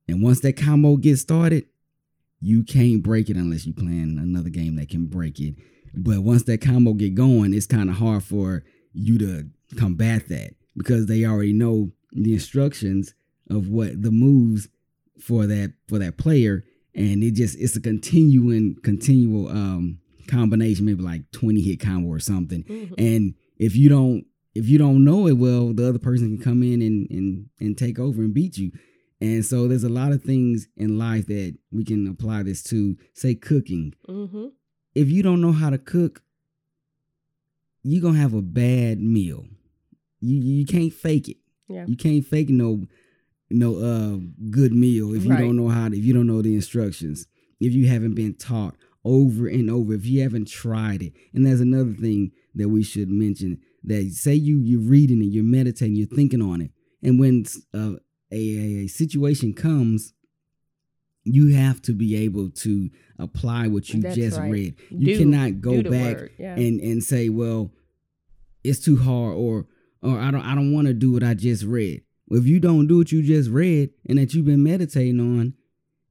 And 0.07 0.23
once 0.23 0.40
that 0.40 0.59
combo 0.59 0.99
gets 0.99 1.23
started, 1.23 1.64
you 2.40 2.64
can't 2.64 3.02
break 3.02 3.28
it 3.28 3.37
unless 3.37 3.66
you 3.66 3.73
playing 3.73 4.18
another 4.18 4.50
game 4.50 4.76
that 4.76 4.88
can 4.88 5.06
break 5.06 5.38
it. 5.40 5.54
But 5.94 6.20
once 6.20 6.44
that 6.44 6.61
combo 6.61 6.94
get 6.94 7.14
going, 7.14 7.52
it's 7.52 7.66
kind 7.66 7.90
of 7.90 7.97
hard 7.97 8.23
for 8.23 8.64
you 8.92 9.18
to 9.18 9.49
combat 9.76 10.28
that 10.28 10.54
because 10.76 11.06
they 11.06 11.25
already 11.25 11.52
know 11.52 11.90
the 12.12 12.32
instructions 12.32 13.14
of 13.50 13.68
what 13.68 14.02
the 14.02 14.11
moves 14.11 14.68
for 15.20 15.47
that 15.47 15.75
for 15.88 15.99
that 15.99 16.16
player, 16.16 16.64
and 16.94 17.23
it 17.23 17.32
just 17.32 17.59
it's 17.59 17.76
a 17.76 17.80
continuing 17.80 18.76
continual 18.82 19.49
um 19.49 19.99
combination, 20.28 20.87
maybe 20.87 21.02
like 21.02 21.30
20 21.32 21.61
hit 21.61 21.80
combo 21.80 22.09
or 22.09 22.20
something. 22.20 22.62
hmm 22.62 22.94
And 22.97 23.35
if 23.59 23.76
you 23.76 23.88
don't 23.88 24.25
if 24.54 24.68
you 24.68 24.78
don't 24.78 25.04
know 25.04 25.26
it 25.26 25.37
well, 25.37 25.73
the 25.73 25.88
other 25.88 25.99
person 25.99 26.37
can 26.37 26.44
come 26.44 26.62
in 26.62 26.80
and 26.82 27.11
and 27.11 27.47
and 27.61 27.76
take 27.76 27.99
over 27.99 28.23
and 28.23 28.32
beat 28.32 28.56
you. 28.56 28.73
And 29.20 29.44
so 29.44 29.68
there's 29.68 29.84
a 29.84 29.88
lot 29.90 30.12
of 30.12 30.22
things 30.22 30.66
in 30.76 30.98
life 30.98 31.26
that 31.26 31.56
we 31.70 31.84
can 31.84 32.06
apply 32.08 32.42
this 32.42 32.62
to. 32.64 32.96
Say 33.14 33.34
cooking. 33.34 33.94
hmm 34.08 34.46
If 34.94 35.10
you 35.10 35.22
don't 35.22 35.40
know 35.40 35.52
how 35.52 35.70
to 35.70 35.78
cook, 35.78 36.22
you're 37.82 38.02
gonna 38.02 38.18
have 38.18 38.34
a 38.34 38.42
bad 38.42 39.00
meal. 39.00 39.46
You 40.20 40.36
you 40.40 40.66
can't 40.66 40.92
fake 40.92 41.28
it. 41.28 41.38
yeah 41.68 41.84
You 41.86 41.96
can't 41.96 42.24
fake 42.24 42.50
no 42.50 42.86
no 43.50 43.76
uh 43.76 44.18
good 44.50 44.72
meal 44.72 45.14
if 45.14 45.24
you 45.24 45.30
Right. 45.30 45.40
don't 45.40 45.56
know 45.56 45.68
how 45.68 45.88
to 45.88 45.96
if 45.96 46.04
you 46.04 46.12
don't 46.12 46.26
know 46.26 46.42
the 46.42 46.54
instructions. 46.54 47.26
If 47.58 47.72
you 47.74 47.88
haven't 47.88 48.14
been 48.14 48.34
taught 48.34 48.76
over 49.04 49.46
and 49.48 49.70
over, 49.70 49.92
if 49.94 50.04
you 50.06 50.20
haven't 50.22 50.48
tried 50.48 51.02
it. 51.02 51.12
And 51.34 51.44
there's 51.46 51.60
another 51.60 51.92
thing 51.92 52.32
that 52.54 52.68
we 52.68 52.82
should 52.82 53.08
mention 53.10 53.60
that 53.84 54.10
say 54.12 54.34
you 54.34 54.58
you're 54.58 54.80
reading 54.96 55.20
and 55.22 55.32
you're 55.32 55.44
meditating, 55.44 55.96
you're 55.96 56.06
thinking 56.06 56.42
on 56.42 56.60
it. 56.60 56.70
And 57.02 57.18
when 57.18 57.44
uh, 57.74 57.94
a, 58.32 58.84
a, 58.84 58.87
situation 58.87 59.52
comes, 59.52 60.12
you 61.25 61.54
have 61.54 61.82
to 61.82 61.92
be 61.92 62.16
able 62.16 62.50
to 62.50 62.90
apply 63.18 63.68
what 63.68 63.88
you 63.90 64.00
That's 64.00 64.16
just 64.16 64.38
right. 64.38 64.50
read. 64.50 64.76
You 64.90 65.14
Do- 65.14 65.18
cannot 65.18 65.60
go 65.60 65.82
back 65.82 66.30
yeah. 66.38 66.54
and 66.54 66.80
and 66.80 67.02
say, 67.02 67.28
well, 67.28 67.72
it's 68.64 68.80
too 68.80 68.96
hard 68.96 69.34
or 69.37 69.66
or 70.02 70.18
I 70.18 70.30
don't 70.30 70.42
I 70.42 70.54
don't 70.54 70.72
want 70.72 70.87
to 70.87 70.94
do 70.94 71.12
what 71.12 71.22
I 71.22 71.34
just 71.34 71.64
read. 71.64 72.02
If 72.30 72.46
you 72.46 72.60
don't 72.60 72.87
do 72.87 72.99
what 72.99 73.10
you 73.10 73.22
just 73.22 73.50
read 73.50 73.90
and 74.08 74.18
that 74.18 74.32
you've 74.34 74.46
been 74.46 74.62
meditating 74.62 75.20
on, 75.20 75.54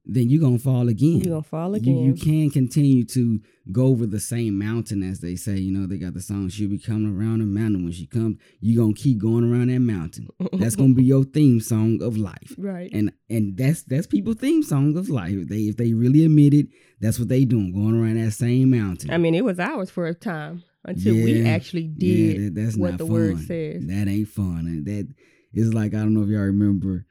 then 0.06 0.30
you're 0.30 0.40
gonna 0.40 0.58
fall 0.58 0.88
again. 0.88 1.16
You're 1.20 1.34
gonna 1.34 1.42
fall 1.42 1.74
again. 1.74 1.98
you 1.98 2.14
can't 2.14 2.52
continue 2.52 3.04
to 3.04 3.40
go 3.70 3.86
over 3.86 4.06
the 4.06 4.18
same 4.18 4.58
mountain 4.58 5.02
as 5.02 5.20
they 5.20 5.36
say. 5.36 5.58
You 5.58 5.70
know, 5.72 5.86
they 5.86 5.98
got 5.98 6.14
the 6.14 6.22
song 6.22 6.48
"She'll 6.48 6.70
be 6.70 6.78
coming 6.78 7.14
around 7.16 7.40
the 7.40 7.44
mountain." 7.46 7.84
When 7.84 7.92
she 7.92 8.06
comes, 8.06 8.38
you're 8.60 8.82
gonna 8.82 8.94
keep 8.94 9.18
going 9.18 9.44
around 9.50 9.68
that 9.68 9.80
mountain. 9.80 10.28
That's 10.54 10.74
gonna 10.76 10.94
be 10.94 11.04
your 11.04 11.24
theme 11.24 11.60
song 11.60 12.02
of 12.02 12.16
life. 12.16 12.54
right. 12.58 12.90
And 12.92 13.12
and 13.28 13.56
that's 13.56 13.82
that's 13.82 14.06
people's 14.06 14.36
theme 14.36 14.62
song 14.62 14.96
of 14.96 15.08
life. 15.10 15.34
If 15.34 15.48
they 15.48 15.60
if 15.62 15.76
they 15.76 15.92
really 15.92 16.24
admit 16.24 16.54
it, 16.54 16.68
that's 17.00 17.18
what 17.18 17.28
they 17.28 17.44
doing, 17.44 17.72
going 17.72 17.94
around 18.00 18.16
that 18.16 18.32
same 18.32 18.70
mountain. 18.70 19.10
I 19.10 19.18
mean, 19.18 19.34
it 19.34 19.44
was 19.44 19.60
ours 19.60 19.90
for 19.90 20.06
a 20.06 20.14
time 20.14 20.62
until 20.84 21.14
we 21.14 21.42
Yeah, 21.42 21.50
actually 21.50 21.92
yeah, 21.98 22.32
did 22.34 22.56
that- 22.56 22.60
that's 22.62 22.76
what 22.76 22.90
not 22.92 22.98
the 22.98 23.04
fun. 23.06 23.12
word 23.14 23.38
says. 23.40 23.86
That 23.86 24.08
ain't 24.08 24.28
fun. 24.28 24.64
And 24.66 24.86
that 24.86 25.08
is 25.52 25.74
like 25.74 25.92
I 25.94 25.98
don't 25.98 26.14
know 26.14 26.22
if 26.22 26.28
y'all 26.30 26.40
remember 26.40 27.04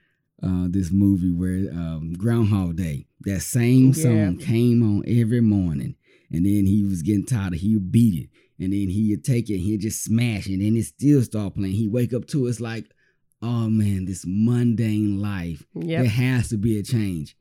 uh, 0.43 0.67
this 0.69 0.91
movie 0.91 1.31
where 1.31 1.71
um, 1.73 2.13
Groundhog 2.17 2.75
Day. 2.77 3.05
That 3.21 3.41
same 3.41 3.87
Yeah. 3.87 3.93
song 3.93 4.37
came 4.37 4.81
on 4.81 5.03
every 5.07 5.41
morning, 5.41 5.95
and 6.31 6.45
then 6.45 6.65
he 6.65 6.83
was 6.85 7.01
getting 7.01 7.25
tired. 7.25 7.53
Of 7.53 7.59
he 7.59 7.73
would 7.75 7.91
beat 7.91 8.23
it, 8.23 8.29
and 8.63 8.71
then 8.73 8.87
he'd 8.89 9.23
take 9.23 9.49
it, 9.49 9.55
and 9.55 9.63
he'd 9.63 9.81
just 9.81 10.03
smash 10.03 10.47
it, 10.47 10.53
and 10.53 10.61
then 10.61 10.77
it 10.77 10.85
still 10.85 11.21
start 11.23 11.55
playing. 11.55 11.73
He 11.73 11.87
wake 11.87 12.13
up 12.13 12.25
to 12.27 12.45
it, 12.45 12.49
it's 12.49 12.59
like, 12.61 12.85
oh 13.41 13.69
man, 13.69 14.05
this 14.05 14.23
mundane 14.27 15.21
life. 15.21 15.65
Yep. 15.75 16.01
There 16.01 16.09
has 16.09 16.49
to 16.49 16.57
be 16.57 16.77
a 16.79 16.83
change. 16.83 17.35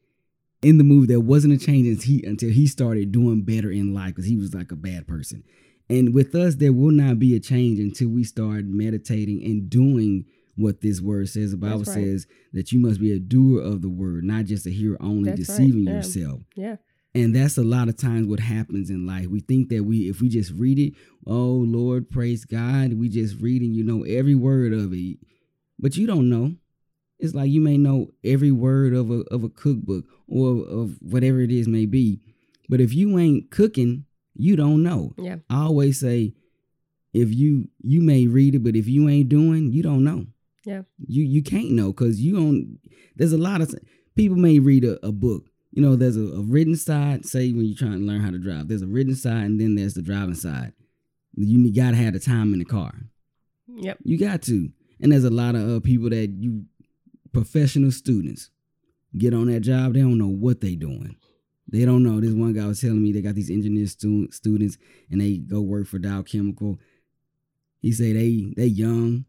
In 0.62 0.78
the 0.78 0.84
movie, 0.84 1.06
there 1.06 1.20
wasn't 1.20 1.54
a 1.54 1.64
change 1.64 1.86
until 1.86 2.04
he, 2.16 2.24
until 2.26 2.50
he 2.50 2.66
started 2.66 3.12
doing 3.12 3.42
better 3.42 3.70
in 3.70 3.94
life 3.94 4.08
because 4.16 4.26
he 4.26 4.36
was 4.36 4.52
like 4.54 4.72
a 4.72 4.76
bad 4.76 5.06
person. 5.06 5.44
And 5.88 6.12
with 6.12 6.34
us, 6.34 6.56
there 6.56 6.72
will 6.72 6.90
not 6.90 7.18
be 7.20 7.34
a 7.36 7.40
change 7.40 7.78
until 7.78 8.08
we 8.08 8.24
start 8.24 8.64
meditating 8.66 9.42
and 9.44 9.70
doing 9.70 10.24
what 10.58 10.80
this 10.80 11.00
word 11.00 11.28
says. 11.28 11.52
The 11.52 11.56
Bible 11.56 11.78
right. 11.78 11.86
says 11.86 12.26
that 12.52 12.72
you 12.72 12.80
must 12.80 13.00
be 13.00 13.12
a 13.12 13.18
doer 13.18 13.62
of 13.62 13.80
the 13.80 13.88
word, 13.88 14.24
not 14.24 14.44
just 14.44 14.66
a 14.66 14.70
hearer 14.70 14.98
only, 15.00 15.30
That's 15.30 15.48
right, 15.48 15.58
deceiving 15.58 15.84
yeah. 15.84 15.92
yourself. 15.94 16.40
Yeah. 16.56 16.76
And 17.14 17.34
that's 17.34 17.56
a 17.56 17.64
lot 17.64 17.88
of 17.88 17.96
times 17.96 18.26
what 18.26 18.40
happens 18.40 18.90
in 18.90 19.06
life. 19.06 19.28
We 19.28 19.40
think 19.40 19.70
that 19.70 19.84
we, 19.84 20.08
if 20.08 20.20
we 20.20 20.28
just 20.28 20.52
read 20.52 20.78
it, 20.78 20.94
oh 21.26 21.64
Lord, 21.66 22.10
praise 22.10 22.44
God, 22.44 22.94
we 22.94 23.08
just 23.08 23.40
reading, 23.40 23.72
you 23.72 23.82
know, 23.82 24.02
every 24.02 24.34
word 24.34 24.72
of 24.72 24.92
it. 24.92 25.18
But 25.78 25.96
you 25.96 26.06
don't 26.06 26.28
know. 26.28 26.54
It's 27.18 27.34
like 27.34 27.50
you 27.50 27.60
may 27.60 27.76
know 27.76 28.08
every 28.22 28.52
word 28.52 28.94
of 28.94 29.10
a 29.10 29.22
of 29.32 29.42
a 29.42 29.48
cookbook 29.48 30.04
or 30.28 30.64
of 30.66 30.98
whatever 31.00 31.40
it 31.40 31.50
is 31.50 31.66
may 31.66 31.86
be. 31.86 32.20
But 32.68 32.80
if 32.80 32.94
you 32.94 33.18
ain't 33.18 33.50
cooking, 33.50 34.04
you 34.34 34.54
don't 34.54 34.82
know. 34.82 35.14
Yeah. 35.18 35.36
I 35.50 35.62
always 35.62 35.98
say, 35.98 36.34
if 37.12 37.34
you 37.34 37.70
you 37.80 38.02
may 38.02 38.26
read 38.26 38.54
it, 38.54 38.62
but 38.62 38.76
if 38.76 38.86
you 38.86 39.08
ain't 39.08 39.28
doing, 39.28 39.72
you 39.72 39.82
don't 39.82 40.04
know. 40.04 40.26
Yeah. 40.68 40.82
You 41.06 41.24
you 41.24 41.42
can't 41.42 41.70
know 41.70 41.92
because 41.92 42.20
you 42.20 42.34
don't. 42.34 42.78
There's 43.16 43.32
a 43.32 43.38
lot 43.38 43.62
of 43.62 43.74
people 44.14 44.36
may 44.36 44.58
read 44.58 44.84
a, 44.84 45.04
a 45.04 45.12
book. 45.12 45.44
You 45.70 45.80
know, 45.80 45.96
there's 45.96 46.18
a, 46.18 46.20
a 46.20 46.42
written 46.42 46.76
side. 46.76 47.24
Say 47.24 47.52
when 47.52 47.64
you're 47.64 47.76
trying 47.76 48.00
to 48.00 48.06
learn 48.06 48.20
how 48.20 48.30
to 48.30 48.38
drive, 48.38 48.68
there's 48.68 48.82
a 48.82 48.86
written 48.86 49.14
side, 49.14 49.44
and 49.44 49.58
then 49.58 49.76
there's 49.76 49.94
the 49.94 50.02
driving 50.02 50.34
side. 50.34 50.74
You 51.34 51.72
gotta 51.72 51.96
have 51.96 52.12
the 52.12 52.20
time 52.20 52.52
in 52.52 52.58
the 52.58 52.66
car. 52.66 52.92
Yep. 53.76 53.98
You 54.04 54.18
got 54.18 54.42
to. 54.42 54.68
And 55.00 55.12
there's 55.12 55.24
a 55.24 55.30
lot 55.30 55.54
of 55.54 55.76
uh, 55.76 55.80
people 55.80 56.10
that 56.10 56.28
you 56.38 56.64
professional 57.32 57.90
students 57.90 58.50
get 59.16 59.32
on 59.32 59.46
that 59.46 59.60
job. 59.60 59.94
They 59.94 60.00
don't 60.00 60.18
know 60.18 60.28
what 60.28 60.60
they 60.60 60.74
doing. 60.74 61.16
They 61.66 61.86
don't 61.86 62.02
know. 62.02 62.20
This 62.20 62.34
one 62.34 62.52
guy 62.52 62.66
was 62.66 62.80
telling 62.80 63.02
me 63.02 63.12
they 63.12 63.22
got 63.22 63.36
these 63.36 63.50
engineer 63.50 63.86
stu- 63.86 64.30
students 64.32 64.76
and 65.10 65.20
they 65.20 65.38
go 65.38 65.62
work 65.62 65.86
for 65.86 65.98
Dow 65.98 66.20
Chemical. 66.22 66.78
He 67.80 67.92
said 67.92 68.16
they 68.16 68.52
they 68.54 68.66
young. 68.66 69.24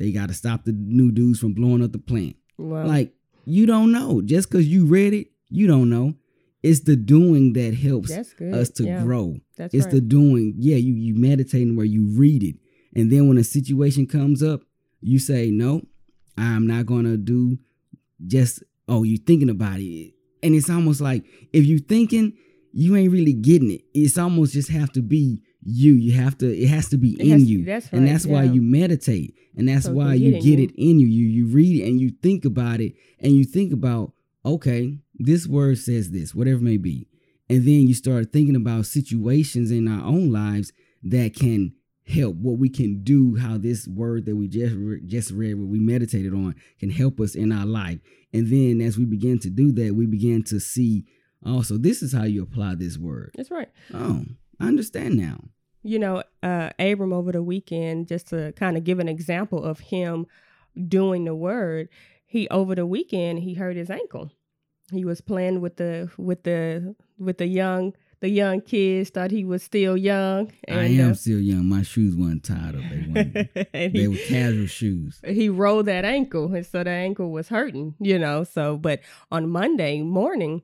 They 0.00 0.12
got 0.12 0.28
to 0.28 0.34
stop 0.34 0.64
the 0.64 0.72
new 0.72 1.12
dudes 1.12 1.40
from 1.40 1.52
blowing 1.52 1.84
up 1.84 1.92
the 1.92 1.98
plant. 1.98 2.36
Well, 2.56 2.86
Like 2.86 3.12
you 3.44 3.66
don't 3.66 3.92
know. 3.92 4.22
Just 4.22 4.50
because 4.50 4.66
you 4.66 4.86
read 4.86 5.12
it, 5.12 5.28
you 5.50 5.66
don't 5.66 5.90
know. 5.90 6.14
It's 6.62 6.80
the 6.80 6.96
doing 6.96 7.52
that 7.52 7.74
helps 7.74 8.10
us 8.10 8.70
to 8.70 8.84
yeah, 8.84 9.02
grow. 9.02 9.36
That's 9.58 9.74
It's 9.74 9.84
right. 9.84 9.94
the 9.94 10.00
doing. 10.00 10.54
Yeah, 10.56 10.76
you 10.76 10.94
you 10.94 11.14
meditating 11.14 11.76
where 11.76 11.84
you 11.86 12.06
read 12.08 12.42
it, 12.42 12.56
and 12.94 13.12
then 13.12 13.28
when 13.28 13.36
a 13.36 13.44
situation 13.44 14.06
comes 14.06 14.42
up, 14.42 14.62
you 15.02 15.18
say, 15.18 15.50
"No, 15.50 15.82
I'm 16.36 16.66
not 16.66 16.86
gonna 16.86 17.18
do." 17.18 17.58
Just 18.26 18.62
oh, 18.88 19.02
you 19.02 19.18
thinking 19.18 19.50
about 19.50 19.80
it, 19.80 20.14
and 20.42 20.54
it's 20.54 20.70
almost 20.70 21.00
like 21.02 21.24
if 21.52 21.66
you 21.66 21.78
thinking, 21.78 22.34
you 22.72 22.96
ain't 22.96 23.12
really 23.12 23.34
getting 23.34 23.70
it. 23.70 23.84
It's 23.94 24.16
almost 24.18 24.54
just 24.54 24.70
have 24.70 24.92
to 24.92 25.02
be 25.02 25.42
you. 25.62 25.92
You 25.94 26.12
have 26.12 26.36
to. 26.38 26.46
It 26.56 26.68
has 26.68 26.88
to 26.90 26.96
be 26.96 27.14
It 27.14 27.20
in 27.20 27.28
has- 27.30 27.50
you, 27.50 27.64
that's 27.64 27.88
and 27.90 28.02
right, 28.02 28.10
that's 28.12 28.26
why 28.26 28.44
you 28.44 28.62
meditate, 28.62 29.34
and 29.56 29.68
that's 29.68 29.86
So 29.86 29.92
why 29.92 30.14
you 30.14 30.40
get 30.40 30.58
it 30.58 30.72
in 30.76 31.00
you. 31.00 31.06
You 31.06 31.26
you 31.26 31.46
read 31.46 31.82
it 31.82 31.88
and 31.88 32.00
you 32.00 32.10
think 32.22 32.44
about 32.44 32.80
it, 32.80 32.94
and 33.18 33.32
you 33.34 33.44
think 33.44 33.72
about 33.72 34.12
okay, 34.44 34.98
this 35.18 35.46
word 35.46 35.78
says 35.78 36.10
this, 36.10 36.34
whatever 36.34 36.58
it 36.58 36.62
may 36.62 36.76
be. 36.78 37.06
And 37.50 37.64
then 37.66 37.86
you 37.88 37.94
start 37.94 38.32
thinking 38.32 38.56
about 38.56 38.86
situations 38.86 39.70
in 39.70 39.88
our 39.88 40.04
own 40.06 40.30
lives 40.30 40.72
that 41.02 41.34
can 41.34 41.72
help 42.06 42.36
what 42.36 42.58
we 42.58 42.68
can 42.68 43.02
do, 43.02 43.36
how 43.36 43.58
this 43.58 43.86
word 43.86 44.24
that 44.26 44.36
we 44.36 44.48
just 44.48 44.74
re- 44.76 45.00
just 45.04 45.30
read, 45.32 45.54
what 45.54 45.68
we 45.68 45.78
meditated 45.78 46.32
on, 46.32 46.54
can 46.78 46.90
help 46.90 47.20
us 47.20 47.34
in 47.34 47.52
our 47.52 47.66
life. 47.66 47.98
And 48.32 48.46
then 48.46 48.80
as 48.80 48.96
we 48.96 49.04
begin 49.04 49.38
to 49.40 49.50
do 49.50 49.72
that, 49.72 49.94
we 49.94 50.06
begin 50.06 50.42
to 50.44 50.58
see 50.60 51.04
oh, 51.44 51.56
also 51.56 51.76
this 51.76 52.02
is 52.02 52.12
how 52.12 52.24
you 52.24 52.42
apply 52.42 52.76
this 52.76 52.96
word. 52.96 53.32
That's 53.36 53.50
right. 53.50 53.68
Oh, 53.92 54.24
I 54.58 54.66
understand 54.66 55.16
now. 55.16 55.40
You 55.82 55.98
know, 55.98 56.22
uh, 56.42 56.70
Abram 56.78 57.12
over 57.12 57.32
the 57.32 57.42
weekend, 57.42 58.08
just 58.08 58.28
to 58.28 58.52
kind 58.52 58.76
of 58.76 58.84
give 58.84 58.98
an 58.98 59.08
example 59.08 59.64
of 59.64 59.80
him 59.80 60.26
doing 60.88 61.24
the 61.24 61.34
word, 61.34 61.88
he 62.26 62.48
over 62.48 62.74
the 62.74 62.86
weekend 62.86 63.40
he 63.40 63.54
hurt 63.54 63.76
his 63.76 63.90
ankle. 63.90 64.30
He 64.92 65.04
was 65.04 65.20
playing 65.20 65.60
with 65.60 65.76
the 65.76 66.10
with 66.16 66.42
the 66.42 66.94
with 67.18 67.38
the 67.38 67.46
young 67.46 67.94
the 68.20 68.28
young 68.28 68.60
kids, 68.60 69.10
thought 69.10 69.30
he 69.30 69.44
was 69.44 69.62
still 69.62 69.96
young, 69.96 70.52
And, 70.68 70.78
I 70.78 70.84
am 70.84 71.14
still 71.14 71.40
young. 71.40 71.66
My 71.66 71.82
shoes 71.82 72.14
weren't 72.14 72.44
tied 72.44 72.74
up. 72.74 72.82
They 72.82 73.06
weren't. 73.08 73.72
they 73.72 73.88
he, 73.88 74.08
were 74.08 74.16
casual 74.16 74.66
shoes. 74.66 75.20
he 75.26 75.48
rolled 75.48 75.86
that 75.86 76.04
ankle, 76.04 76.54
and 76.54 76.66
so 76.66 76.84
the 76.84 76.90
ankle 76.90 77.30
was 77.30 77.48
hurting, 77.48 77.94
you 77.98 78.18
know. 78.18 78.44
So, 78.44 78.76
but 78.76 79.00
on 79.32 79.48
Monday 79.48 80.02
morning, 80.02 80.62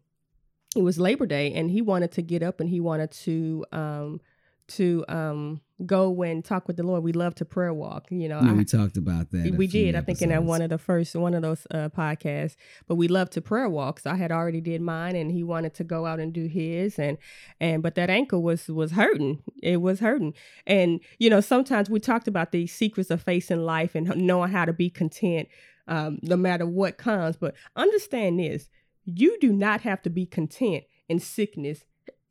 it 0.76 0.83
was 0.83 0.98
Labor 0.98 1.24
Day, 1.24 1.55
and 1.55 1.70
he 1.70 1.81
wanted 1.81 2.12
to 2.12 2.22
get 2.22 2.42
up 2.42 2.61
and 2.61 2.68
he 2.68 2.79
wanted 2.79 3.11
to 3.12 3.64
um 3.72 4.20
to 4.68 5.05
um 5.09 5.61
go 5.85 6.22
and 6.22 6.42
talk 6.42 6.66
with 6.66 6.76
the 6.79 6.83
Lord. 6.83 7.02
We 7.05 7.12
love 7.12 7.35
to 7.35 7.44
prayer 7.44 7.72
walk, 7.74 8.07
you 8.11 8.29
know. 8.29 8.40
Yeah, 8.40 8.50
I- 8.52 8.55
we 8.55 8.64
talked 8.64 8.96
about 8.96 9.31
that. 9.33 9.55
we 9.57 9.66
did, 9.66 9.94
I 9.94 10.00
think, 10.00 10.22
in 10.22 10.31
that 10.31 10.42
one 10.44 10.62
of 10.62 10.70
the 10.70 10.79
first 10.79 11.14
one 11.14 11.35
of 11.35 11.42
those 11.42 11.66
uh, 11.70 11.90
podcasts. 11.90 12.57
But 12.88 12.94
we 12.94 13.09
love 13.09 13.29
to 13.31 13.42
prayer 13.42 13.68
walk, 13.68 14.00
so 14.00 14.11
I 14.11 14.14
had 14.16 14.33
already 14.33 14.61
did 14.62 14.81
mine, 14.81 15.14
and 15.16 15.31
he 15.31 15.42
wanted 15.44 15.74
to 15.74 15.85
go 15.85 16.07
out 16.07 16.18
and 16.18 16.33
do 16.33 16.46
his, 16.46 16.98
and 16.98 17.18
and 17.61 17.83
but 17.83 17.94
that 17.96 18.09
ankle 18.11 18.42
was 18.42 18.68
was 18.68 18.92
hurting. 18.92 19.42
It 19.62 19.83
was 19.83 20.00
hurting, 20.00 20.33
and 20.66 21.00
you 21.18 21.29
know, 21.31 21.40
sometimes 21.40 21.90
we 21.90 22.00
talked 22.00 22.26
about 22.26 22.52
the 22.52 22.66
secrets 22.66 23.11
of 23.11 23.20
facing 23.22 23.64
life 23.64 23.94
and 23.94 24.16
knowing 24.16 24.50
how 24.50 24.64
to 24.64 24.72
be 24.72 24.88
content, 24.90 25.48
um, 25.87 26.18
no 26.22 26.37
matter 26.37 26.66
what 26.66 26.96
comes. 26.96 27.37
But 27.37 27.55
understand 27.76 28.38
this: 28.40 28.68
you 29.05 29.37
do 29.40 29.52
not 29.52 29.83
have 29.83 30.00
to 30.02 30.11
be 30.11 30.24
content 30.24 30.85
in 31.09 31.20
sickness 31.20 31.85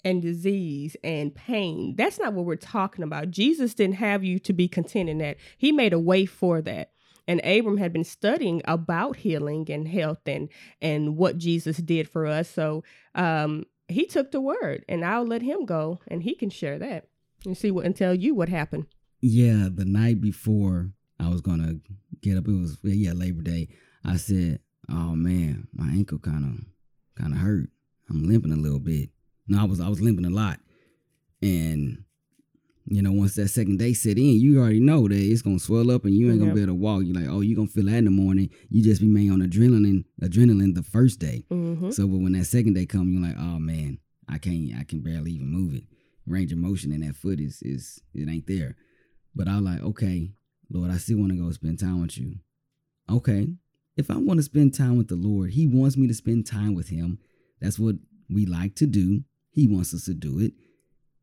and 0.06 0.22
disease 0.22 0.96
and 1.04 1.34
pain. 1.34 1.96
That's 1.98 2.20
not 2.20 2.34
what 2.34 2.46
we're 2.46 2.56
talking 2.56 3.04
about. 3.04 3.32
Jesus 3.32 3.74
didn't 3.74 3.96
have 3.96 4.24
you 4.24 4.38
to 4.39 4.54
be 4.54 4.68
content 4.68 5.10
in 5.10 5.18
that. 5.18 5.38
He 5.58 5.72
made 5.72 5.91
a 5.91 6.00
way 6.00 6.28
for 6.28 6.62
that. 6.62 6.91
And 7.28 7.41
Abram 7.44 7.78
had 7.78 7.91
been 7.91 8.04
studying 8.04 8.62
about 8.65 9.18
healing 9.18 9.65
and 9.72 9.88
health 9.88 10.22
and 10.28 10.48
and 10.80 11.18
what 11.18 11.39
Jesus 11.39 11.78
did 11.78 12.08
for 12.08 12.28
us. 12.28 12.48
So 12.48 12.84
um, 13.15 13.65
he 13.88 14.06
took 14.06 14.32
the 14.32 14.39
word, 14.39 14.86
and 14.88 15.04
I'll 15.04 15.26
let 15.26 15.41
him 15.41 15.65
go, 15.65 16.00
and 16.08 16.22
he 16.22 16.36
can 16.36 16.52
share 16.52 16.78
that 16.78 17.08
and 17.44 17.58
see 17.58 17.72
what 17.72 17.84
and 17.84 17.96
tell 17.96 18.13
you 18.13 18.36
what 18.36 18.48
happened. 18.50 18.86
Yeah, 19.22 19.70
the 19.74 19.86
night 19.86 20.22
before 20.22 20.91
I 21.20 21.30
was 21.30 21.41
gonna 21.41 21.80
get 22.22 22.38
up, 22.38 22.48
it 22.48 22.52
was 22.52 22.78
yeah 22.84 23.13
Labor 23.13 23.41
Day. 23.41 23.70
I 24.04 24.18
said, 24.18 24.60
"Oh 24.88 25.15
man, 25.15 25.68
my 25.74 25.88
ankle 25.88 26.20
kind 26.20 26.46
of 26.46 26.65
kind 27.20 27.34
of 27.34 27.39
hurt. 27.39 27.70
I'm 28.08 28.24
limping 28.30 28.52
a 28.52 28.56
little 28.56 28.80
bit. 28.80 29.10
No, 29.47 29.62
I 29.62 29.65
was 29.65 29.79
I 29.79 29.88
was 29.89 30.01
limping 30.01 30.25
a 30.25 30.29
lot, 30.29 30.60
and 31.41 32.03
you 32.86 33.01
know 33.01 33.12
once 33.12 33.36
that 33.36 33.47
second 33.49 33.77
day 33.79 33.93
set 33.93 34.17
in, 34.17 34.39
you 34.39 34.60
already 34.60 34.79
know 34.79 35.08
that 35.08 35.15
it's 35.17 35.41
gonna 35.41 35.60
swell 35.60 35.91
up 35.91 36.05
and 36.05 36.13
you 36.15 36.29
ain't 36.29 36.39
gonna 36.39 36.49
Yep. 36.51 36.55
be 36.55 36.62
able 36.62 36.71
to 36.73 36.75
walk. 36.75 37.03
You're 37.05 37.15
like, 37.15 37.29
oh, 37.29 37.41
you 37.41 37.55
gonna 37.55 37.67
feel 37.67 37.86
that 37.86 37.97
in 37.97 38.05
the 38.05 38.12
morning. 38.12 38.49
You 38.69 38.84
just 38.84 39.01
be 39.01 39.08
made 39.08 39.31
on 39.31 39.39
adrenaline, 39.41 40.05
adrenaline 40.21 40.73
the 40.75 40.84
first 40.84 41.19
day. 41.19 41.45
Mm-hmm. 41.51 41.91
So, 41.91 42.08
but 42.08 42.17
when 42.19 42.34
that 42.34 42.45
second 42.45 42.73
day 42.73 42.86
come, 42.86 43.12
you're 43.12 43.21
like, 43.21 43.38
oh 43.38 43.60
man, 43.60 43.99
I 44.27 44.38
can't, 44.38 44.71
I 44.79 44.84
can 44.84 45.01
barely 45.01 45.31
even 45.34 45.47
move 45.47 45.73
it. 45.75 45.84
Range 46.27 46.51
of 46.51 46.58
motion 46.58 46.91
in 46.91 47.01
that 47.01 47.15
foot 47.15 47.39
is 47.39 47.62
is 47.62 48.01
it 48.13 48.27
ain't 48.29 48.47
there. 48.47 48.75
But 49.36 49.47
I 49.47 49.55
was 49.58 49.63
like, 49.65 49.81
okay, 49.81 50.31
Lord, 50.71 50.89
I 50.91 50.97
still 50.97 51.17
want 51.19 51.31
to 51.34 51.38
go 51.38 51.51
spend 51.51 51.79
time 51.79 52.01
with 52.01 52.17
you. 52.17 52.36
Okay, 53.10 53.47
if 53.97 54.10
I 54.10 54.15
want 54.17 54.38
to 54.39 54.43
spend 54.43 54.73
time 54.73 54.97
with 54.97 55.08
the 55.10 55.15
Lord, 55.15 55.51
He 55.51 55.67
wants 55.67 55.97
me 55.97 56.08
to 56.08 56.13
spend 56.15 56.47
time 56.47 56.73
with 56.73 56.89
Him. 56.89 57.19
That's 57.62 57.77
what 57.77 57.95
we 58.29 58.45
like 58.47 58.75
to 58.77 58.88
do. 58.88 59.23
He 59.56 59.68
wants 59.68 59.94
us 59.94 60.04
to 60.06 60.13
do 60.13 60.39
it. 60.39 60.52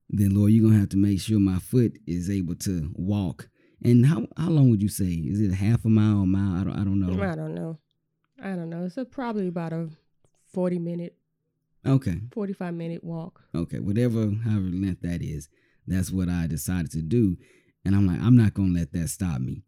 Then, 0.08 0.34
Lord, 0.34 0.52
you're 0.52 0.64
gonna 0.66 0.80
have 0.80 0.88
to 0.90 0.96
make 0.96 1.20
sure 1.20 1.38
my 1.38 1.58
foot 1.58 1.98
is 2.06 2.30
able 2.30 2.54
to 2.56 2.90
walk. 2.94 3.48
And 3.84 4.06
how 4.06 4.26
how 4.36 4.48
long 4.48 4.70
would 4.70 4.82
you 4.82 4.88
say? 4.88 5.04
Is 5.04 5.40
it 5.40 5.52
a 5.52 5.54
half 5.54 5.84
a 5.84 5.88
mile, 5.88 6.22
a 6.22 6.26
mile? 6.26 6.60
I 6.60 6.64
don't 6.64 6.72
I 6.72 6.84
don't 6.84 6.98
know. 7.00 7.22
I 7.22 7.34
don't 7.34 7.54
know. 7.54 7.78
I 8.42 8.56
don't 8.56 8.70
know. 8.70 8.84
It's 8.86 8.96
a, 8.96 9.04
probably 9.04 9.48
about 9.48 9.72
a 9.72 9.88
40 10.52 10.78
minute, 10.78 11.16
Okay. 11.86 12.20
45 12.32 12.74
minute 12.74 13.04
walk. 13.04 13.42
Okay. 13.54 13.78
Whatever, 13.78 14.30
however 14.44 14.66
length 14.66 15.02
that 15.02 15.22
is, 15.22 15.48
that's 15.86 16.10
what 16.10 16.28
I 16.28 16.46
decided 16.46 16.90
to 16.92 17.02
do. 17.02 17.36
And 17.84 17.94
I'm 17.94 18.06
like, 18.06 18.20
I'm 18.20 18.36
not 18.36 18.54
gonna 18.54 18.72
let 18.78 18.92
that 18.92 19.08
stop 19.08 19.40
me. 19.40 19.62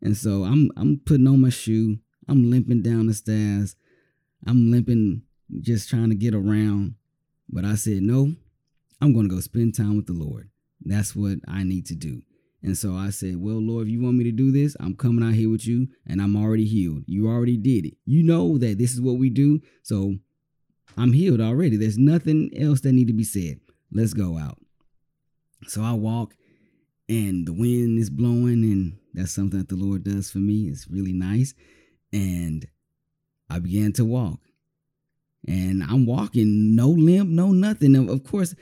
And 0.00 0.16
so 0.16 0.44
I'm 0.44 0.70
I'm 0.76 1.00
putting 1.04 1.26
on 1.26 1.40
my 1.40 1.50
shoe. 1.50 1.98
I'm 2.28 2.50
limping 2.50 2.82
down 2.82 3.06
the 3.06 3.14
stairs. 3.14 3.76
I'm 4.46 4.70
limping, 4.70 5.22
just 5.60 5.88
trying 5.88 6.10
to 6.10 6.14
get 6.14 6.34
around. 6.34 6.94
But 7.54 7.64
I 7.64 7.76
said, 7.76 8.02
no, 8.02 8.34
I'm 9.00 9.14
gonna 9.14 9.28
go 9.28 9.38
spend 9.38 9.76
time 9.76 9.96
with 9.96 10.06
the 10.06 10.12
Lord. 10.12 10.50
That's 10.84 11.14
what 11.14 11.38
I 11.46 11.62
need 11.62 11.86
to 11.86 11.94
do. 11.94 12.20
And 12.64 12.76
so 12.76 12.94
I 12.94 13.10
said, 13.10 13.36
Well, 13.36 13.60
Lord, 13.60 13.86
if 13.86 13.92
you 13.92 14.02
want 14.02 14.16
me 14.16 14.24
to 14.24 14.32
do 14.32 14.50
this, 14.50 14.76
I'm 14.80 14.96
coming 14.96 15.24
out 15.24 15.34
here 15.34 15.50
with 15.50 15.66
you 15.66 15.86
and 16.06 16.20
I'm 16.20 16.34
already 16.34 16.64
healed. 16.64 17.04
You 17.06 17.28
already 17.28 17.56
did 17.56 17.86
it. 17.86 17.94
You 18.06 18.24
know 18.24 18.58
that 18.58 18.78
this 18.78 18.92
is 18.92 19.00
what 19.00 19.18
we 19.18 19.30
do. 19.30 19.60
So 19.82 20.16
I'm 20.96 21.12
healed 21.12 21.40
already. 21.40 21.76
There's 21.76 21.98
nothing 21.98 22.50
else 22.56 22.80
that 22.80 22.92
need 22.92 23.06
to 23.06 23.12
be 23.12 23.22
said. 23.22 23.60
Let's 23.92 24.14
go 24.14 24.36
out. 24.36 24.58
So 25.68 25.82
I 25.82 25.92
walk 25.92 26.34
and 27.08 27.46
the 27.46 27.52
wind 27.52 27.98
is 27.98 28.10
blowing 28.10 28.64
and 28.64 28.98
that's 29.12 29.32
something 29.32 29.60
that 29.60 29.68
the 29.68 29.76
Lord 29.76 30.02
does 30.02 30.30
for 30.30 30.38
me. 30.38 30.68
It's 30.68 30.88
really 30.88 31.12
nice. 31.12 31.54
And 32.12 32.66
I 33.48 33.60
began 33.60 33.92
to 33.92 34.04
walk. 34.04 34.40
And 35.46 35.82
I'm 35.82 36.06
walking, 36.06 36.74
no 36.74 36.88
limp, 36.88 37.28
no 37.28 37.52
nothing. 37.52 38.08
Of 38.08 38.24
course, 38.24 38.54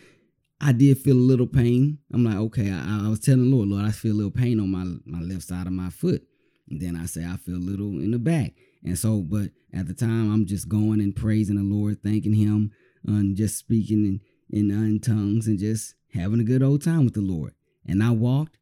I 0.60 0.72
did 0.72 0.98
feel 0.98 1.16
a 1.16 1.18
little 1.18 1.46
pain. 1.46 1.98
I'm 2.12 2.24
like, 2.24 2.36
okay, 2.36 2.70
I, 2.70 3.06
I, 3.06 3.08
was 3.08 3.20
telling 3.20 3.50
the 3.50 3.56
Lord, 3.56 3.68
Lord, 3.68 3.84
I 3.84 3.90
feel 3.90 4.12
a 4.12 4.14
little 4.14 4.30
pain 4.30 4.60
on 4.60 4.70
my 4.70 4.84
my 5.04 5.24
left 5.24 5.42
side 5.42 5.66
of 5.66 5.72
my 5.72 5.90
foot. 5.90 6.22
And 6.70 6.80
then 6.80 6.96
I 6.96 7.06
say 7.06 7.24
I 7.24 7.36
feel 7.36 7.56
a 7.56 7.58
little 7.58 8.00
in 8.00 8.12
the 8.12 8.18
back. 8.18 8.54
And 8.84 8.98
so, 8.98 9.20
but 9.20 9.50
at 9.72 9.86
the 9.86 9.94
time, 9.94 10.32
I'm 10.32 10.46
just 10.46 10.68
going 10.68 11.00
and 11.00 11.14
praising 11.14 11.56
the 11.56 11.62
Lord, 11.62 12.02
thanking 12.02 12.34
Him, 12.34 12.72
and 13.06 13.36
just 13.36 13.58
speaking 13.58 14.04
in, 14.04 14.20
in, 14.50 14.70
in 14.70 15.00
tongues 15.00 15.46
and 15.46 15.58
just 15.58 15.94
having 16.14 16.40
a 16.40 16.44
good 16.44 16.62
old 16.62 16.82
time 16.82 17.04
with 17.04 17.14
the 17.14 17.20
Lord. 17.20 17.54
And 17.86 18.02
I 18.02 18.10
walked, 18.10 18.58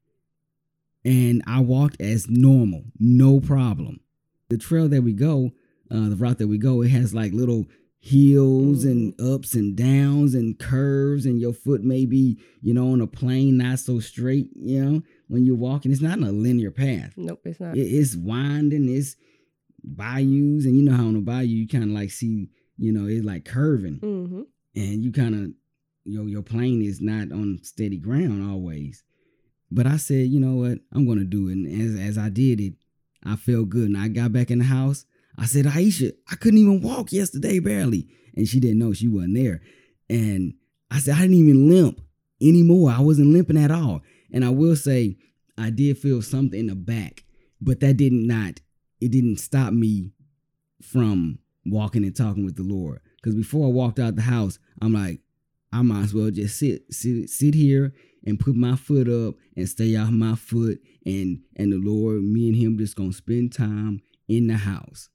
and 1.04 1.42
I 1.46 1.61
walked 1.61 2.00
as 2.00 2.28
normal, 2.28 2.85
no 2.98 3.40
problem. 3.40 4.00
The 4.48 4.59
trail 4.59 4.88
that 4.88 5.02
we 5.02 5.12
go, 5.12 5.52
uh, 5.90 6.09
the 6.09 6.16
route 6.16 6.38
that 6.38 6.48
we 6.48 6.59
go, 6.59 6.83
it 6.83 6.90
has 6.90 7.14
like 7.14 7.33
little 7.33 7.66
hills 8.02 8.84
and 8.84 9.14
Mm-hmm. 9.16 9.34
ups 9.34 9.54
and 9.54 9.76
downs 9.76 10.34
and 10.34 10.58
curves 10.58 11.26
and 11.26 11.38
your 11.38 11.52
foot 11.52 11.82
may 11.82 12.06
be 12.06 12.38
you 12.62 12.72
know 12.72 12.92
on 12.92 13.00
a 13.02 13.06
plane 13.06 13.58
not 13.58 13.78
so 13.78 14.00
straight 14.00 14.48
you 14.56 14.82
know 14.82 15.02
when 15.28 15.44
you're 15.44 15.54
walking. 15.56 15.92
It's 15.92 16.00
not 16.00 16.18
a 16.18 16.32
linear 16.32 16.70
path. 16.70 17.12
Nope, 17.16 17.42
it's 17.44 17.60
not. 17.60 17.76
it's 17.76 18.16
winding 18.16 18.88
it's 18.88 19.16
bayous 19.84 20.64
and 20.64 20.76
you 20.76 20.82
know 20.82 20.92
how 20.96 21.04
on 21.06 21.16
a 21.16 21.20
bayou 21.20 21.46
you 21.48 21.68
kind 21.68 21.84
of 21.84 21.90
like 21.90 22.10
see 22.10 22.48
you 22.78 22.92
know 22.92 23.06
it's 23.06 23.24
like 23.24 23.44
curving. 23.44 23.98
Mm-hmm. 24.00 24.42
and 24.76 25.04
you 25.04 25.12
kind 25.12 25.34
of 25.34 25.50
your 26.04 26.26
your 26.28 26.42
plane 26.42 26.82
is 26.82 27.00
not 27.00 27.30
on 27.32 27.60
steady 27.62 27.98
ground 27.98 28.48
always. 28.50 29.04
But 29.70 29.86
i 29.86 29.96
said 29.98 30.28
you 30.28 30.40
know 30.40 30.54
what? 30.56 30.78
I'm 30.92 31.06
gonna 31.06 31.24
do 31.24 31.48
it. 31.48 31.52
And 31.52 31.66
as, 32.00 32.00
as 32.00 32.18
i 32.18 32.28
did 32.30 32.60
it 32.60 32.74
i 33.24 33.36
felt 33.36 33.68
good. 33.68 33.88
And 33.88 33.98
i 33.98 34.08
got 34.08 34.32
back 34.32 34.50
in 34.50 34.58
the 34.60 34.64
house 34.64 35.04
i 35.40 35.46
said 35.46 35.64
aisha 35.64 36.12
i 36.31 36.37
couldn't 36.37 36.59
even 36.59 36.81
walk 36.81 37.12
yesterday 37.12 37.59
barely. 37.59 38.09
And 38.37 38.46
she 38.46 38.61
didn't 38.61 38.79
know 38.79 38.92
she 38.92 39.09
wasn't 39.09 39.35
there. 39.35 39.61
And 40.09 40.55
i 40.90 40.98
said 40.98 41.16
i 41.16 41.22
didn't 41.22 41.37
even 41.37 41.68
limp 41.68 42.00
anymore. 42.40 42.90
I 42.90 43.00
wasn't 43.00 43.33
limping 43.33 43.59
at 43.59 43.70
all. 43.70 44.03
And 44.33 44.44
i 44.44 44.50
will 44.50 44.76
say 44.76 45.16
i 45.59 45.70
did 45.70 45.98
feel 45.98 46.22
something 46.22 46.59
in 46.59 46.66
the 46.68 46.76
back 46.76 47.24
but 47.61 47.81
that 47.81 47.96
did 47.96 48.12
not 48.12 48.61
it 49.00 49.11
didn't 49.11 49.38
stop 49.38 49.72
me 49.72 50.12
from 50.83 51.38
walking 51.66 52.05
and 52.05 52.14
talking 52.14 52.44
with 52.44 52.57
the 52.57 52.62
lord. 52.62 53.00
Because 53.16 53.35
before 53.35 53.66
i 53.66 53.70
walked 53.70 53.98
out 53.98 54.16
the 54.16 54.22
house 54.22 54.59
i'm 54.81 54.92
like 54.92 55.20
I 55.72 55.83
might 55.83 56.03
as 56.03 56.14
well 56.14 56.31
just 56.31 56.59
sit 56.59 56.92
sit 56.92 57.31
sit 57.31 57.55
here 57.55 57.94
and 58.26 58.38
put 58.38 58.55
my 58.55 58.76
foot 58.76 59.09
up 59.09 59.37
and 59.57 59.68
stay 59.68 59.96
off 59.96 60.11
my 60.11 60.35
foot. 60.35 60.81
And 61.07 61.42
and 61.57 61.72
the 61.72 61.79
Lord, 61.79 62.22
me 62.22 62.48
and 62.48 62.57
him 62.57 62.79
just 62.79 62.96
gonna 62.96 63.12
spend 63.12 63.53
time 63.53 64.03
in 64.29 64.48
the 64.48 64.57
house. 64.57 65.09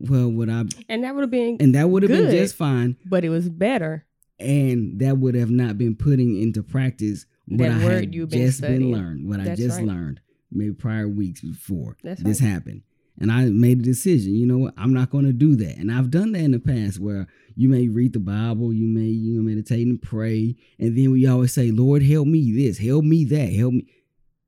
Well, 0.00 0.30
would 0.30 0.48
I 0.48 0.64
And 0.88 1.02
that 1.04 1.14
would 1.14 1.22
have 1.22 1.30
been, 1.30 1.56
and 1.60 1.74
that 1.74 1.88
would 1.90 2.02
have 2.04 2.10
been 2.12 2.30
just 2.30 2.54
fine, 2.54 2.96
but 3.04 3.24
it 3.24 3.30
was 3.30 3.48
better. 3.48 4.04
and 4.38 5.00
that 5.00 5.18
would 5.18 5.34
have 5.34 5.50
not 5.50 5.76
been 5.78 5.96
putting 5.96 6.40
into 6.40 6.62
practice 6.62 7.26
what 7.46 7.58
That 7.68 7.72
I 7.72 7.78
had 7.78 8.14
you've 8.14 8.30
just 8.30 8.60
been 8.60 8.70
studying. 8.70 8.92
learned, 8.92 9.28
what 9.28 9.40
I 9.40 9.54
just 9.56 9.78
right. 9.78 9.86
learned 9.86 10.20
maybe 10.52 10.72
prior 10.74 11.08
weeks 11.08 11.40
before 11.40 11.96
That's 12.04 12.22
this 12.22 12.40
right. 12.40 12.50
happened. 12.50 12.82
And 13.20 13.32
I 13.32 13.46
made 13.46 13.80
a 13.80 13.82
decision, 13.82 14.36
you 14.36 14.46
know 14.46 14.58
what? 14.58 14.74
I'm 14.76 14.92
not 14.94 15.10
going 15.10 15.24
to 15.24 15.32
do 15.32 15.56
that. 15.56 15.76
And 15.78 15.90
I've 15.90 16.08
done 16.12 16.30
that 16.32 16.38
in 16.42 16.52
the 16.52 16.60
past 16.60 17.00
where 17.00 17.26
you 17.56 17.68
may 17.68 17.88
read 17.88 18.12
the 18.12 18.20
Bible, 18.20 18.72
you 18.72 18.86
may 18.86 19.06
you 19.08 19.34
know, 19.34 19.42
meditate 19.42 19.88
and 19.88 20.00
pray, 20.00 20.54
and 20.78 20.96
then 20.96 21.10
we 21.10 21.26
always 21.26 21.52
say, 21.52 21.72
"Lord, 21.72 22.04
help 22.04 22.28
me 22.28 22.52
this, 22.52 22.78
help 22.78 23.04
me 23.04 23.24
that, 23.24 23.52
help 23.52 23.72
me." 23.74 23.88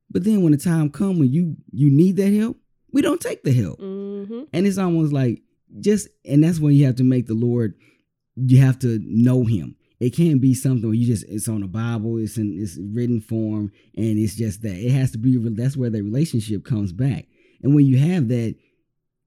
But 0.09 0.23
then 0.23 0.43
when 0.43 0.53
the 0.53 0.59
time 0.59 0.91
comes 0.91 1.19
when 1.19 1.33
you 1.33 1.57
you 1.73 1.91
need 1.91 2.15
that 2.19 2.33
help, 2.33 2.60
we 2.93 3.03
don't 3.03 3.21
take 3.21 3.43
the 3.43 3.53
help. 3.53 3.81
Mm-hmm. 3.81 4.43
And 4.53 4.67
it's 4.67 4.79
almost 4.79 5.13
like 5.13 5.43
just 5.81 6.09
and 6.25 6.43
that's 6.43 6.59
when 6.59 6.75
you 6.75 6.87
have 6.87 6.97
to 6.97 7.05
make 7.05 7.27
the 7.27 7.35
Lord 7.35 7.75
you 8.37 8.59
have 8.59 8.79
to 8.81 9.01
know 9.03 9.45
him. 9.45 9.77
It 9.99 10.11
can't 10.11 10.41
be 10.41 10.55
something 10.55 10.89
where 10.89 10.95
you 10.95 11.07
just 11.07 11.27
it's 11.29 11.49
on 11.49 11.61
the 11.61 11.67
Bible, 11.67 12.17
it's 12.19 12.39
in 12.39 12.59
it's 12.59 12.79
written 12.79 13.21
form, 13.21 13.71
and 13.97 14.19
it's 14.19 14.35
just 14.35 14.63
that. 14.63 14.75
It 14.75 14.93
has 14.93 15.11
to 15.13 15.19
be 15.19 15.37
that's 15.51 15.77
where 15.77 15.91
the 15.91 16.03
relationship 16.03 16.65
comes 16.65 16.93
back. 16.93 17.27
And 17.63 17.75
when 17.75 17.87
you 17.87 17.99
have 17.99 18.29
that, 18.29 18.55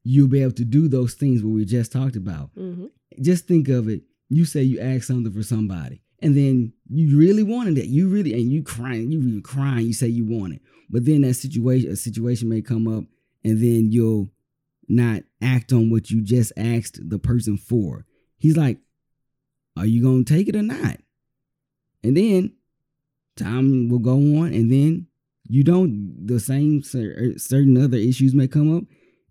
you'll 0.04 0.28
be 0.28 0.42
able 0.42 0.54
to 0.54 0.66
do 0.66 0.88
those 0.88 1.14
things 1.14 1.44
what 1.44 1.54
we 1.54 1.66
just 1.66 1.92
talked 1.92 2.16
about. 2.16 2.50
Mm-hmm. 2.56 2.88
Just 3.22 3.48
think 3.48 3.70
of 3.70 3.88
it. 3.88 4.02
You 4.30 4.46
say 4.46 4.64
you 4.64 4.80
ask 4.80 5.04
something 5.04 5.32
for 5.32 5.44
somebody, 5.44 6.02
and 6.24 6.36
then 6.36 6.74
you 6.90 7.20
really 7.20 7.44
wanted 7.44 7.78
it. 7.78 7.86
You 7.86 8.10
really 8.10 8.34
and 8.34 8.52
you 8.52 8.64
crying, 8.64 9.12
you 9.12 9.20
even 9.20 9.44
crying. 9.44 9.86
You 9.86 9.94
say 9.94 10.08
you 10.08 10.26
want 10.26 10.54
it, 10.54 10.62
but 10.90 11.06
then 11.06 11.22
that 11.22 11.36
situation, 11.36 11.92
a 11.92 11.96
situation 11.96 12.50
may 12.50 12.64
come 12.64 12.88
up, 12.88 13.04
and 13.44 13.62
then 13.62 13.92
you'll 13.92 14.32
not 14.88 15.24
act 15.42 15.72
on 15.74 15.90
what 15.90 16.12
you 16.12 16.22
just 16.22 16.52
asked 16.58 17.00
the 17.10 17.20
person 17.20 17.58
for. 17.58 18.06
He's 18.38 18.58
like, 18.58 18.80
"Are 19.78 19.86
you 19.86 20.02
gonna 20.02 20.24
take 20.24 20.48
it 20.48 20.56
or 20.56 20.62
not?" 20.64 21.00
And 22.04 22.18
then 22.18 22.52
time 23.36 23.90
will 23.90 24.00
go 24.00 24.18
on, 24.40 24.54
and 24.54 24.72
then 24.72 25.08
you 25.48 25.64
don't. 25.64 26.26
The 26.28 26.40
same 26.40 26.84
er, 26.96 27.34
certain 27.38 27.78
other 27.78 27.98
issues 27.98 28.34
may 28.34 28.48
come 28.48 28.76
up, 28.76 28.84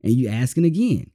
and 0.03 0.13
you're 0.15 0.33
asking 0.33 0.65
again, 0.65 1.11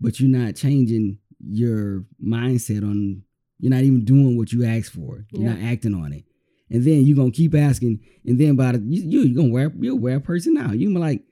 but 0.00 0.20
you're 0.20 0.28
not 0.30 0.54
changing 0.56 1.18
your 1.44 2.04
mindset 2.22 2.82
on. 2.82 3.22
You're 3.58 3.70
not 3.70 3.82
even 3.84 4.04
doing 4.04 4.36
what 4.36 4.52
you 4.52 4.64
asked 4.64 4.92
for. 4.92 5.26
You're 5.32 5.42
Yeah. 5.42 5.54
not 5.54 5.62
acting 5.62 5.94
on 5.94 6.12
it, 6.12 6.24
and 6.70 6.84
then 6.84 7.04
you're 7.06 7.16
gonna 7.16 7.30
keep 7.30 7.54
asking, 7.54 8.00
and 8.24 8.38
then 8.38 8.54
by 8.56 8.72
the 8.72 8.78
you, 8.84 9.02
you 9.02 9.20
you're 9.22 9.34
gonna 9.36 9.52
wear 9.52 9.72
you'll 9.80 9.98
wear 9.98 10.16
a 10.16 10.20
person 10.20 10.56
out. 10.56 10.78
You 10.78 10.88
be 10.88 10.96
like, 10.96 11.24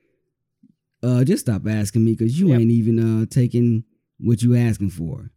uh, 1.02 1.24
just 1.24 1.44
stop 1.46 1.66
asking 1.66 2.04
me 2.04 2.12
because 2.12 2.38
you 2.38 2.48
Yep. 2.48 2.60
ain't 2.60 2.70
even 2.70 2.98
uh 3.22 3.26
taking 3.26 3.84
what 4.18 4.42
you 4.42 4.54
asking 4.56 4.90
for. 4.90 5.30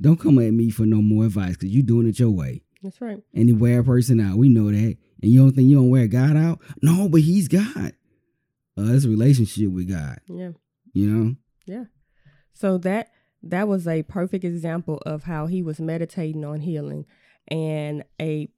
Don't 0.00 0.20
come 0.20 0.38
at 0.38 0.52
me 0.52 0.70
for 0.70 0.84
no 0.84 1.00
more 1.00 1.24
advice 1.24 1.54
because 1.56 1.70
you 1.70 1.82
doing 1.82 2.06
it 2.06 2.18
your 2.18 2.30
way. 2.30 2.62
That's 2.82 3.00
right. 3.00 3.22
And 3.34 3.48
you 3.48 3.56
wear 3.56 3.80
a 3.80 3.84
person 3.84 4.20
out. 4.20 4.36
We 4.36 4.48
know 4.50 4.70
that. 4.70 4.96
And 5.22 5.30
you 5.32 5.40
don't 5.40 5.52
think 5.52 5.68
you 5.70 5.76
don't 5.76 5.88
wear 5.88 6.06
God 6.06 6.36
out? 6.36 6.60
No, 6.82 7.08
but 7.08 7.22
he's 7.22 7.48
God. 7.48 7.94
Uh, 8.78 8.92
it's 8.92 9.06
a 9.06 9.08
relationship 9.08 9.70
with 9.70 9.88
God. 9.88 10.18
Yeah. 10.28 10.50
You 10.92 11.10
know? 11.10 11.34
Yeah. 11.66 11.84
So 12.52 12.76
that 12.78 13.10
that 13.42 13.68
was 13.68 13.88
a 13.88 14.02
perfect 14.02 14.44
example 14.44 14.98
of 15.06 15.22
how 15.24 15.46
he 15.46 15.62
was 15.62 15.80
meditating 15.80 16.44
on 16.44 16.60
healing, 16.60 17.06
and 17.48 18.04
a 18.20 18.48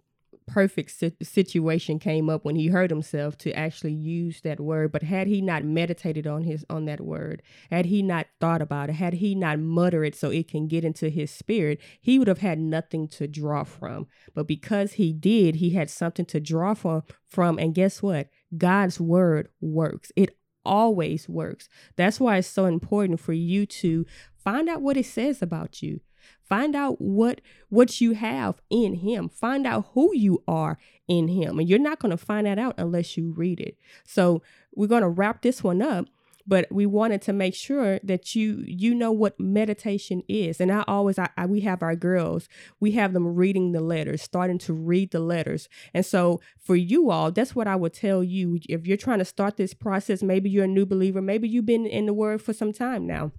perfect 0.48 0.90
si- 0.90 1.12
situation 1.22 1.98
came 1.98 2.28
up 2.28 2.44
when 2.44 2.56
he 2.56 2.68
heard 2.68 2.90
himself 2.90 3.36
to 3.38 3.52
actually 3.52 3.92
use 3.92 4.40
that 4.42 4.60
word. 4.60 4.92
But 4.92 5.02
had 5.02 5.26
he 5.26 5.40
not 5.40 5.64
meditated 5.64 6.26
on 6.26 6.42
his 6.42 6.64
on 6.68 6.86
that 6.86 7.00
word, 7.00 7.42
had 7.70 7.86
he 7.86 8.02
not 8.02 8.26
thought 8.40 8.62
about 8.62 8.90
it, 8.90 8.94
had 8.94 9.14
he 9.14 9.34
not 9.34 9.58
muttered 9.58 10.04
it 10.04 10.14
so 10.16 10.30
it 10.30 10.48
can 10.48 10.68
get 10.68 10.84
into 10.84 11.08
his 11.08 11.30
spirit, 11.30 11.80
he 12.00 12.18
would 12.18 12.28
have 12.28 12.38
had 12.38 12.58
nothing 12.58 13.08
to 13.08 13.26
draw 13.26 13.64
from. 13.64 14.06
But 14.34 14.46
because 14.48 14.94
he 14.94 15.12
did, 15.12 15.56
he 15.56 15.70
had 15.70 15.90
something 15.90 16.26
to 16.26 16.40
draw 16.40 16.74
from. 16.74 17.02
From 17.28 17.58
and 17.58 17.74
guess 17.74 18.02
what? 18.02 18.28
God's 18.56 18.98
word 18.98 19.48
works. 19.60 20.10
It 20.16 20.38
always 20.64 21.28
works. 21.28 21.68
That's 21.96 22.20
why 22.20 22.38
it's 22.38 22.48
so 22.48 22.66
important 22.66 23.20
for 23.20 23.32
you 23.32 23.66
to 23.66 24.06
find 24.36 24.68
out 24.68 24.82
what 24.82 24.96
it 24.96 25.06
says 25.06 25.42
about 25.42 25.82
you. 25.82 26.00
Find 26.48 26.74
out 26.74 27.00
what 27.00 27.40
what 27.68 28.00
you 28.00 28.12
have 28.12 28.60
in 28.70 28.94
him. 28.94 29.28
Find 29.28 29.66
out 29.66 29.90
who 29.92 30.14
you 30.14 30.42
are 30.48 30.78
in 31.06 31.28
him. 31.28 31.58
And 31.58 31.68
you're 31.68 31.78
not 31.78 31.98
going 31.98 32.10
to 32.10 32.16
find 32.16 32.46
that 32.46 32.58
out 32.58 32.74
unless 32.78 33.16
you 33.16 33.32
read 33.32 33.60
it. 33.60 33.76
So, 34.04 34.42
we're 34.74 34.86
going 34.86 35.02
to 35.02 35.08
wrap 35.08 35.42
this 35.42 35.62
one 35.62 35.82
up, 35.82 36.06
but 36.46 36.66
we 36.70 36.86
wanted 36.86 37.20
to 37.22 37.32
make 37.32 37.54
sure 37.54 37.98
that 38.02 38.34
you 38.34 38.64
you 38.66 38.94
know 38.94 39.12
what 39.12 39.38
meditation 39.38 40.22
is. 40.28 40.60
And 40.60 40.72
I 40.72 40.84
always 40.88 41.18
I, 41.18 41.28
I 41.36 41.44
we 41.46 41.60
have 41.60 41.82
our 41.82 41.96
girls, 41.96 42.48
we 42.80 42.92
have 42.92 43.12
them 43.12 43.34
reading 43.34 43.72
the 43.72 43.80
letters, 43.80 44.22
starting 44.22 44.58
to 44.60 44.72
read 44.72 45.10
the 45.10 45.20
letters. 45.20 45.68
And 45.92 46.06
so 46.06 46.40
for 46.58 46.76
you 46.76 47.10
all, 47.10 47.30
that's 47.30 47.54
what 47.54 47.66
I 47.66 47.76
would 47.76 47.92
tell 47.92 48.24
you 48.24 48.58
if 48.68 48.86
you're 48.86 48.96
trying 48.96 49.18
to 49.18 49.24
start 49.26 49.56
this 49.58 49.74
process, 49.74 50.22
maybe 50.22 50.48
you're 50.48 50.64
a 50.64 50.68
new 50.68 50.86
believer, 50.86 51.20
maybe 51.20 51.48
you've 51.48 51.66
been 51.66 51.86
in 51.86 52.06
the 52.06 52.14
word 52.14 52.40
for 52.40 52.54
some 52.54 52.72
time 52.72 53.06
now 53.06 53.32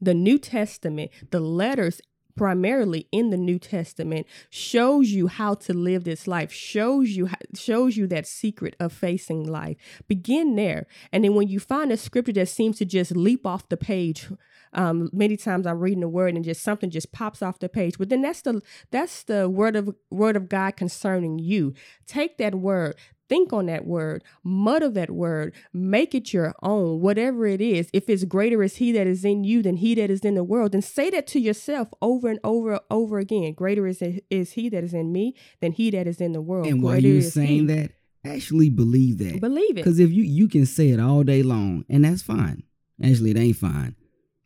the 0.00 0.14
New 0.14 0.38
Testament, 0.38 1.10
the 1.30 1.40
letters 1.40 2.00
primarily 2.38 3.08
in 3.10 3.30
the 3.30 3.36
New 3.36 3.58
Testament 3.58 4.26
shows 4.48 5.10
you 5.10 5.26
how 5.26 5.54
to 5.54 5.74
live 5.74 6.04
this 6.04 6.26
life, 6.26 6.52
shows 6.52 7.10
you 7.10 7.28
shows 7.54 7.96
you 7.96 8.06
that 8.06 8.26
secret 8.26 8.76
of 8.80 8.92
facing 8.92 9.44
life. 9.44 9.76
Begin 10.06 10.54
there. 10.54 10.86
And 11.12 11.24
then 11.24 11.34
when 11.34 11.48
you 11.48 11.60
find 11.60 11.92
a 11.92 11.96
scripture 11.96 12.32
that 12.32 12.48
seems 12.48 12.78
to 12.78 12.84
just 12.84 13.14
leap 13.14 13.44
off 13.44 13.68
the 13.68 13.76
page, 13.76 14.28
um, 14.72 15.10
many 15.12 15.36
times 15.36 15.66
I'm 15.66 15.80
reading 15.80 16.00
the 16.00 16.08
word 16.08 16.34
and 16.34 16.44
just 16.44 16.62
something 16.62 16.90
just 16.90 17.12
pops 17.12 17.42
off 17.42 17.58
the 17.58 17.68
page. 17.68 17.98
But 17.98 18.08
then 18.08 18.22
that's 18.22 18.42
the 18.42 18.62
that's 18.90 19.24
the 19.24 19.50
word 19.50 19.76
of 19.76 19.94
word 20.10 20.36
of 20.36 20.48
God 20.48 20.76
concerning 20.76 21.38
you. 21.38 21.74
Take 22.06 22.38
that 22.38 22.54
word, 22.54 22.94
Think 23.28 23.52
on 23.52 23.66
that 23.66 23.86
word, 23.86 24.24
mutter 24.42 24.88
that 24.90 25.10
word, 25.10 25.54
make 25.72 26.14
it 26.14 26.32
your 26.32 26.54
own, 26.62 27.00
whatever 27.00 27.46
it 27.46 27.60
is. 27.60 27.90
If 27.92 28.08
it's 28.08 28.24
greater 28.24 28.62
is 28.62 28.76
he 28.76 28.92
that 28.92 29.06
is 29.06 29.24
in 29.24 29.44
you 29.44 29.62
than 29.62 29.76
he 29.76 29.94
that 29.96 30.10
is 30.10 30.20
in 30.20 30.34
the 30.34 30.44
world, 30.44 30.72
then 30.72 30.82
say 30.82 31.10
that 31.10 31.26
to 31.28 31.40
yourself 31.40 31.88
over 32.00 32.28
and 32.28 32.40
over 32.42 32.72
and 32.72 32.80
over 32.90 33.18
again. 33.18 33.52
Greater 33.52 33.86
is, 33.86 34.02
is 34.30 34.52
he 34.52 34.68
that 34.70 34.82
is 34.82 34.94
in 34.94 35.12
me 35.12 35.34
than 35.60 35.72
he 35.72 35.90
that 35.90 36.06
is 36.06 36.20
in 36.20 36.32
the 36.32 36.40
world. 36.40 36.66
And 36.66 36.82
while 36.82 36.98
you're 36.98 37.22
saying 37.22 37.68
he. 37.68 37.74
that, 37.74 37.90
actually 38.24 38.70
believe 38.70 39.18
that. 39.18 39.40
Believe 39.40 39.70
it. 39.70 39.76
Because 39.76 39.98
if 39.98 40.10
you 40.10 40.22
you 40.22 40.48
can 40.48 40.66
say 40.66 40.90
it 40.90 41.00
all 41.00 41.22
day 41.22 41.42
long, 41.42 41.84
and 41.88 42.04
that's 42.04 42.22
fine. 42.22 42.62
Actually, 43.02 43.30
it 43.30 43.38
ain't 43.38 43.56
fine. 43.56 43.94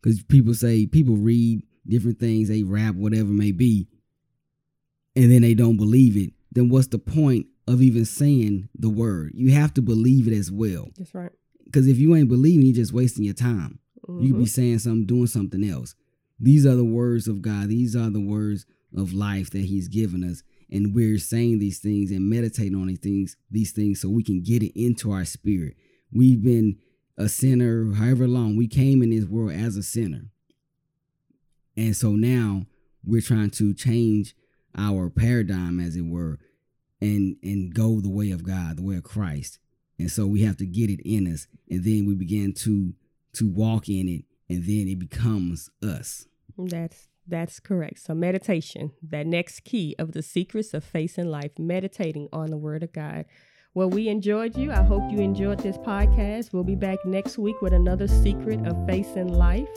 Because 0.01 0.21
people 0.23 0.53
say 0.53 0.85
people 0.85 1.15
read 1.15 1.63
different 1.87 2.19
things, 2.19 2.49
they 2.49 2.63
rap, 2.63 2.95
whatever 2.95 3.29
may 3.29 3.51
be, 3.51 3.87
and 5.15 5.31
then 5.31 5.41
they 5.41 5.53
don't 5.53 5.77
believe 5.77 6.17
it. 6.17 6.33
Then 6.51 6.69
what's 6.69 6.87
the 6.87 6.99
point 6.99 7.47
of 7.67 7.81
even 7.81 8.05
saying 8.05 8.69
the 8.77 8.89
word. 8.89 9.31
You 9.35 9.51
have 9.51 9.73
to 9.75 9.81
believe 9.81 10.27
it 10.27 10.37
as 10.37 10.51
well. 10.51 10.89
That's 10.97 11.13
right. 11.13 11.31
Because 11.65 11.87
if 11.87 11.97
you 11.97 12.15
ain't 12.15 12.29
believing, 12.29 12.65
you're 12.65 12.75
just 12.75 12.93
wasting 12.93 13.23
your 13.23 13.33
time. 13.33 13.79
Mm-hmm. 14.07 14.21
You 14.21 14.29
could 14.29 14.37
be 14.39 14.43
mm-hmm. 14.43 14.49
saying 14.49 14.79
something, 14.79 15.05
doing 15.05 15.27
something 15.27 15.63
else. 15.63 15.95
These 16.39 16.65
are 16.65 16.75
the 16.75 16.83
words 16.83 17.27
of 17.27 17.41
God. 17.41 17.69
These 17.69 17.95
are 17.95 18.09
the 18.09 18.19
words 18.19 18.65
of 18.95 19.13
life 19.13 19.49
that 19.51 19.65
He's 19.65 19.87
given 19.87 20.23
us. 20.23 20.43
And 20.69 20.93
we're 20.93 21.19
saying 21.19 21.59
these 21.59 21.79
things 21.79 22.11
and 22.11 22.29
meditating 22.29 22.75
on 22.75 22.87
these 22.87 22.99
things, 22.99 23.37
these 23.49 23.71
things 23.71 24.01
so 24.01 24.09
we 24.09 24.23
can 24.23 24.41
get 24.41 24.63
it 24.63 24.77
into 24.79 25.11
our 25.11 25.25
spirit. 25.25 25.75
We've 26.11 26.43
been 26.43 26.77
a 27.17 27.29
sinner 27.29 27.93
however 27.93 28.27
long. 28.27 28.55
We 28.57 28.67
came 28.67 29.01
in 29.01 29.11
this 29.11 29.25
world 29.25 29.51
as 29.51 29.77
a 29.77 29.83
sinner. 29.83 30.25
And 31.77 31.95
so 31.95 32.11
now 32.11 32.65
we're 33.03 33.21
trying 33.21 33.51
to 33.51 33.73
change 33.73 34.35
our 34.75 35.09
paradigm, 35.09 35.79
as 35.79 35.95
it 35.95 36.05
were, 36.05 36.39
and 37.03 37.35
and 37.43 37.73
go 37.73 37.99
the 37.99 38.09
way 38.09 38.31
of 38.31 38.43
God, 38.43 38.77
the 38.77 38.83
way 38.83 38.95
of 38.95 39.03
Christ. 39.03 39.59
And 39.99 40.09
so 40.09 40.25
we 40.25 40.41
have 40.41 40.57
to 40.57 40.65
get 40.65 40.89
it 40.89 41.01
in 41.07 41.31
us, 41.31 41.47
and 41.69 41.83
then 41.83 42.05
we 42.07 42.15
begin 42.15 42.53
to 42.53 42.93
to 43.33 43.49
walk 43.49 43.89
in 43.89 44.07
it, 44.07 44.25
and 44.49 44.63
then 44.63 44.87
it 44.87 44.99
becomes 44.99 45.69
us. 45.81 46.27
That's 46.57 47.09
that's 47.27 47.59
correct. 47.59 47.99
So 47.99 48.13
meditation, 48.13 48.91
that 49.03 49.27
next 49.27 49.61
key 49.61 49.95
of 49.99 50.13
the 50.13 50.23
secrets 50.23 50.73
of 50.73 50.83
facing 50.83 51.27
life, 51.27 51.51
meditating 51.59 52.29
on 52.33 52.49
the 52.49 52.57
Word 52.57 52.83
of 52.83 52.93
God. 52.93 53.25
Well, 53.75 53.89
we 53.89 54.07
enjoyed 54.07 54.55
you. 54.55 54.71
I 54.71 54.83
hope 54.83 55.11
you 55.11 55.17
enjoyed 55.17 55.59
this 55.59 55.77
podcast. 55.79 56.53
We'll 56.53 56.63
be 56.63 56.75
back 56.75 56.99
next 57.05 57.39
week 57.39 57.59
with 57.61 57.73
another 57.73 58.07
secret 58.07 58.67
of 58.67 58.77
facing 58.85 59.29
life. 59.29 59.69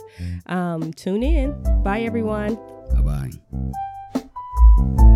Um, 0.47 0.93
tune 0.93 1.23
in. 1.23 1.83
Bye, 1.83 2.01
everyone. 2.01 2.57
Bye 2.93 3.31
bye. 4.15 5.16